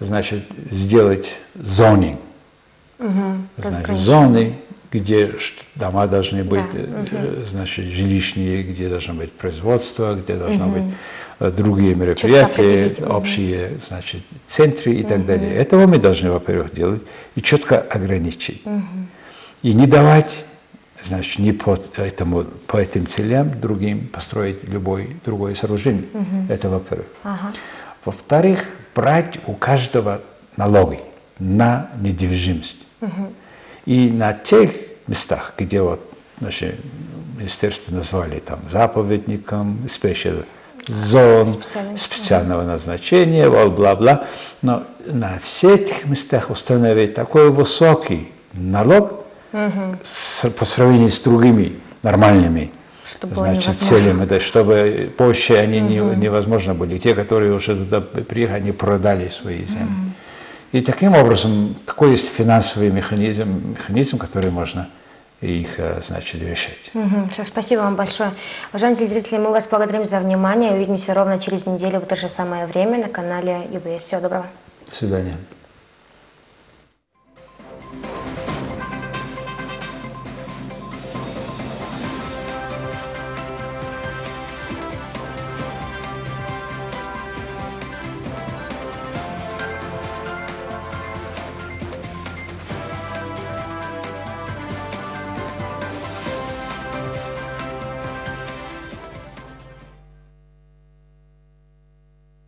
значит, 0.00 0.44
сделать 0.70 1.38
зонинг. 1.54 2.20
Угу, 2.98 3.34
значит, 3.58 3.96
зоны, 3.96 4.54
где 4.92 5.34
дома 5.74 6.06
должны 6.06 6.44
быть, 6.44 6.70
да, 6.72 7.00
угу. 7.00 7.44
значит, 7.46 7.86
жилищные, 7.86 8.62
где 8.62 8.88
должно 8.88 9.14
быть 9.14 9.32
производство, 9.32 10.14
где 10.14 10.34
должно 10.34 10.66
угу. 10.66 10.74
быть 10.74 10.94
э, 11.40 11.50
другие 11.50 11.94
мероприятия, 11.94 12.92
общие, 13.06 13.78
значит, 13.86 14.22
центры 14.46 14.92
и 14.92 15.00
угу. 15.00 15.08
так 15.08 15.26
далее. 15.26 15.54
Этого 15.54 15.86
мы 15.86 15.98
должны, 15.98 16.30
во-первых, 16.30 16.72
делать 16.72 17.02
и 17.34 17.42
четко 17.42 17.80
ограничить. 17.80 18.60
Угу. 18.64 18.82
И 19.62 19.72
не 19.72 19.86
давать, 19.86 20.44
значит, 21.02 21.38
не 21.38 21.52
по, 21.52 21.78
этому, 21.96 22.44
по 22.66 22.76
этим 22.76 23.06
целям 23.06 23.60
другим 23.60 24.08
построить 24.08 24.62
любой 24.64 25.16
другое 25.24 25.54
сооружение. 25.54 26.04
Угу. 26.12 26.52
Это 26.52 26.68
во-первых. 26.68 27.06
Ага. 27.24 27.52
Во-вторых, 28.04 28.66
брать 28.94 29.38
у 29.46 29.52
каждого 29.52 30.20
налоги 30.56 31.00
на 31.38 31.88
недвижимость. 32.00 32.76
Угу. 33.00 33.32
И 33.86 34.10
на 34.10 34.32
тех 34.32 34.70
местах, 35.06 35.54
где 35.56 35.80
вот 35.82 36.00
наше 36.40 36.78
министерство 37.36 37.94
назвали 37.94 38.38
там 38.40 38.60
заповедником, 38.68 39.78
special 39.86 40.44
зон 40.86 41.48
специального 41.96 42.64
назначения, 42.64 43.48
вот 43.48 43.72
бла-бла, 43.72 44.24
но 44.62 44.84
на 45.06 45.38
всех 45.40 45.80
этих 45.80 46.06
местах 46.06 46.50
установить 46.50 47.14
такой 47.14 47.50
высокий 47.50 48.32
налог 48.52 49.24
угу. 49.52 49.96
с, 50.02 50.48
по 50.50 50.64
сравнению 50.64 51.10
с 51.10 51.20
другими 51.20 51.78
нормальными 52.02 52.70
чтобы 53.12 53.34
значит, 53.34 53.76
целями, 53.76 54.24
да, 54.24 54.40
чтобы 54.40 55.10
позже 55.16 55.56
они 55.56 55.80
угу. 55.80 56.10
не, 56.10 56.16
невозможно 56.16 56.74
были. 56.74 56.98
Те, 56.98 57.14
которые 57.14 57.52
уже 57.52 57.76
туда 57.76 58.00
приехали, 58.00 58.58
они 58.58 58.72
продали 58.72 59.28
свои 59.28 59.64
земли. 59.64 59.84
Угу. 59.84 60.78
И 60.78 60.80
таким 60.80 61.14
образом, 61.14 61.74
такой 61.84 62.12
есть 62.12 62.30
финансовый 62.30 62.90
механизм, 62.90 63.72
механизм, 63.72 64.18
который 64.18 64.50
можно 64.50 64.88
их, 65.42 65.78
э, 65.78 66.00
значит, 66.02 66.40
решать. 66.40 66.90
Угу, 66.94 67.30
все, 67.32 67.44
спасибо 67.44 67.80
вам 67.80 67.96
большое. 67.96 68.32
Уважаемые 68.70 68.96
телезрители, 68.96 69.38
мы 69.38 69.50
вас 69.50 69.68
благодарим 69.68 70.06
за 70.06 70.20
внимание. 70.20 70.72
Увидимся 70.72 71.14
ровно 71.14 71.38
через 71.38 71.66
неделю 71.66 72.00
в 72.00 72.06
то 72.06 72.16
же 72.16 72.28
самое 72.28 72.66
время 72.66 72.98
на 72.98 73.08
канале 73.08 73.68
ЮБС. 73.72 74.04
Всего 74.04 74.20
доброго. 74.20 74.46
До 74.88 74.96
свидания. 74.96 75.36